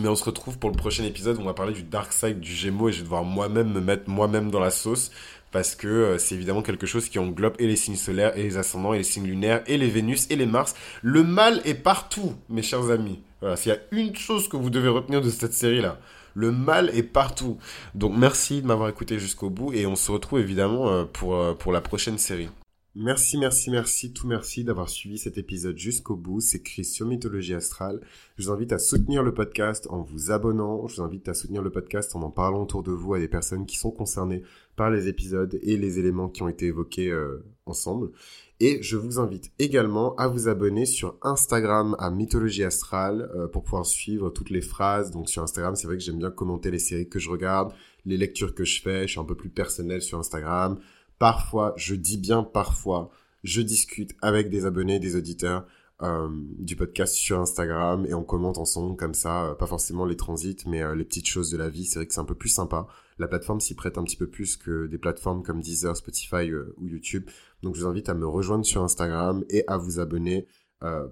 Mais 0.00 0.08
on 0.08 0.14
se 0.14 0.24
retrouve 0.24 0.58
pour 0.58 0.70
le 0.70 0.76
prochain 0.76 1.04
épisode 1.04 1.38
où 1.38 1.40
on 1.40 1.44
va 1.44 1.54
parler 1.54 1.72
du 1.72 1.82
Dark 1.82 2.12
Side 2.12 2.40
du 2.40 2.52
Gémeaux 2.52 2.88
et 2.88 2.92
je 2.92 2.98
vais 2.98 3.04
devoir 3.04 3.24
moi-même 3.24 3.72
me 3.72 3.80
mettre 3.80 4.08
moi-même 4.08 4.50
dans 4.50 4.60
la 4.60 4.70
sauce 4.70 5.10
parce 5.50 5.74
que 5.74 5.88
euh, 5.88 6.18
c'est 6.18 6.34
évidemment 6.34 6.62
quelque 6.62 6.86
chose 6.86 7.08
qui 7.08 7.18
englobe 7.18 7.54
et 7.58 7.66
les 7.66 7.74
signes 7.74 7.96
solaires 7.96 8.36
et 8.36 8.42
les 8.42 8.58
ascendants 8.58 8.92
et 8.92 8.98
les 8.98 9.04
signes 9.04 9.26
lunaires 9.26 9.62
et 9.66 9.78
les 9.78 9.88
Vénus 9.88 10.26
et 10.30 10.36
les 10.36 10.46
Mars. 10.46 10.74
Le 11.02 11.24
mal 11.24 11.62
est 11.64 11.74
partout, 11.74 12.34
mes 12.48 12.62
chers 12.62 12.90
amis. 12.90 13.20
Voilà, 13.40 13.56
s'il 13.56 13.72
y 13.72 13.74
a 13.74 13.78
une 13.90 14.14
chose 14.14 14.48
que 14.48 14.56
vous 14.56 14.70
devez 14.70 14.88
retenir 14.88 15.20
de 15.20 15.30
cette 15.30 15.54
série-là, 15.54 15.98
le 16.34 16.52
mal 16.52 16.90
est 16.94 17.02
partout. 17.02 17.58
Donc 17.94 18.16
merci 18.16 18.62
de 18.62 18.66
m'avoir 18.66 18.88
écouté 18.88 19.18
jusqu'au 19.18 19.50
bout 19.50 19.72
et 19.72 19.86
on 19.86 19.96
se 19.96 20.12
retrouve 20.12 20.40
évidemment 20.40 20.88
euh, 20.88 21.04
pour, 21.04 21.34
euh, 21.34 21.54
pour 21.54 21.72
la 21.72 21.80
prochaine 21.80 22.18
série. 22.18 22.48
Merci, 22.94 23.36
merci, 23.36 23.70
merci, 23.70 24.12
tout 24.12 24.26
merci 24.26 24.64
d'avoir 24.64 24.88
suivi 24.88 25.18
cet 25.18 25.38
épisode 25.38 25.76
jusqu'au 25.76 26.16
bout. 26.16 26.40
C'est 26.40 26.62
Chris 26.62 26.86
sur 26.86 27.06
Mythologie 27.06 27.54
Astrale. 27.54 28.00
Je 28.36 28.44
vous 28.44 28.50
invite 28.50 28.72
à 28.72 28.78
soutenir 28.78 29.22
le 29.22 29.32
podcast 29.32 29.86
en 29.90 30.02
vous 30.02 30.30
abonnant. 30.30 30.86
Je 30.88 30.96
vous 30.96 31.02
invite 31.02 31.28
à 31.28 31.34
soutenir 31.34 31.62
le 31.62 31.70
podcast 31.70 32.16
en 32.16 32.22
en 32.22 32.30
parlant 32.30 32.62
autour 32.62 32.82
de 32.82 32.90
vous 32.90 33.14
à 33.14 33.18
des 33.18 33.28
personnes 33.28 33.66
qui 33.66 33.76
sont 33.76 33.90
concernées 33.90 34.42
par 34.74 34.90
les 34.90 35.06
épisodes 35.06 35.58
et 35.62 35.76
les 35.76 35.98
éléments 35.98 36.28
qui 36.28 36.42
ont 36.42 36.48
été 36.48 36.66
évoqués 36.66 37.10
euh, 37.10 37.44
ensemble. 37.66 38.10
Et 38.58 38.82
je 38.82 38.96
vous 38.96 39.20
invite 39.20 39.52
également 39.60 40.16
à 40.16 40.26
vous 40.26 40.48
abonner 40.48 40.86
sur 40.86 41.16
Instagram 41.22 41.94
à 42.00 42.10
Mythologie 42.10 42.64
Astrale 42.64 43.30
euh, 43.36 43.46
pour 43.46 43.62
pouvoir 43.62 43.86
suivre 43.86 44.30
toutes 44.30 44.50
les 44.50 44.62
phrases. 44.62 45.12
Donc 45.12 45.28
sur 45.28 45.42
Instagram, 45.42 45.76
c'est 45.76 45.86
vrai 45.86 45.98
que 45.98 46.02
j'aime 46.02 46.18
bien 46.18 46.30
commenter 46.30 46.70
les 46.70 46.80
séries 46.80 47.08
que 47.08 47.20
je 47.20 47.30
regarde, 47.30 47.72
les 48.06 48.16
lectures 48.16 48.54
que 48.54 48.64
je 48.64 48.80
fais. 48.82 49.02
Je 49.02 49.12
suis 49.12 49.20
un 49.20 49.24
peu 49.24 49.36
plus 49.36 49.50
personnel 49.50 50.02
sur 50.02 50.18
Instagram. 50.18 50.78
Parfois, 51.18 51.74
je 51.76 51.94
dis 51.94 52.18
bien 52.18 52.42
parfois, 52.42 53.10
je 53.44 53.60
discute 53.60 54.14
avec 54.22 54.50
des 54.50 54.66
abonnés, 54.66 54.98
des 54.98 55.16
auditeurs 55.16 55.66
euh, 56.00 56.28
du 56.58 56.76
podcast 56.76 57.14
sur 57.14 57.40
Instagram 57.40 58.06
et 58.06 58.14
on 58.14 58.22
commente 58.22 58.58
ensemble 58.58 58.96
comme 58.96 59.14
ça, 59.14 59.46
euh, 59.46 59.54
pas 59.54 59.66
forcément 59.66 60.04
les 60.04 60.16
transits, 60.16 60.58
mais 60.66 60.80
euh, 60.80 60.94
les 60.94 61.04
petites 61.04 61.26
choses 61.26 61.50
de 61.50 61.56
la 61.56 61.68
vie. 61.68 61.86
C'est 61.86 61.98
vrai 61.98 62.06
que 62.06 62.14
c'est 62.14 62.20
un 62.20 62.24
peu 62.24 62.36
plus 62.36 62.50
sympa. 62.50 62.86
La 63.18 63.26
plateforme 63.26 63.60
s'y 63.60 63.74
prête 63.74 63.98
un 63.98 64.04
petit 64.04 64.16
peu 64.16 64.28
plus 64.28 64.56
que 64.56 64.86
des 64.86 64.98
plateformes 64.98 65.42
comme 65.42 65.60
Deezer, 65.60 65.96
Spotify 65.96 66.52
ou 66.76 66.86
YouTube. 66.86 67.28
Donc 67.64 67.74
je 67.74 67.80
vous 67.80 67.88
invite 67.88 68.08
à 68.08 68.14
me 68.14 68.28
rejoindre 68.28 68.64
sur 68.64 68.84
Instagram 68.84 69.44
et 69.50 69.64
à 69.66 69.76
vous 69.76 69.98
abonner 69.98 70.46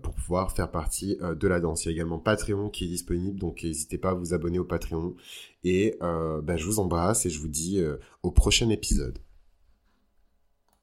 pour 0.02 0.14
pouvoir 0.14 0.52
faire 0.52 0.70
partie 0.70 1.18
de 1.20 1.48
la 1.48 1.58
danse. 1.58 1.84
Il 1.84 1.88
y 1.88 1.90
a 1.90 1.92
également 1.94 2.20
Patreon 2.20 2.70
qui 2.70 2.84
est 2.84 2.88
disponible, 2.88 3.40
donc 3.40 3.64
n'hésitez 3.64 3.98
pas 3.98 4.10
à 4.10 4.14
vous 4.14 4.32
abonner 4.34 4.60
au 4.60 4.64
Patreon. 4.64 5.16
Et 5.64 5.98
ben, 6.00 6.56
je 6.56 6.64
vous 6.64 6.78
embrasse 6.78 7.26
et 7.26 7.30
je 7.30 7.40
vous 7.40 7.48
dis 7.48 7.82
au 8.22 8.30
prochain 8.30 8.70
épisode. 8.70 9.18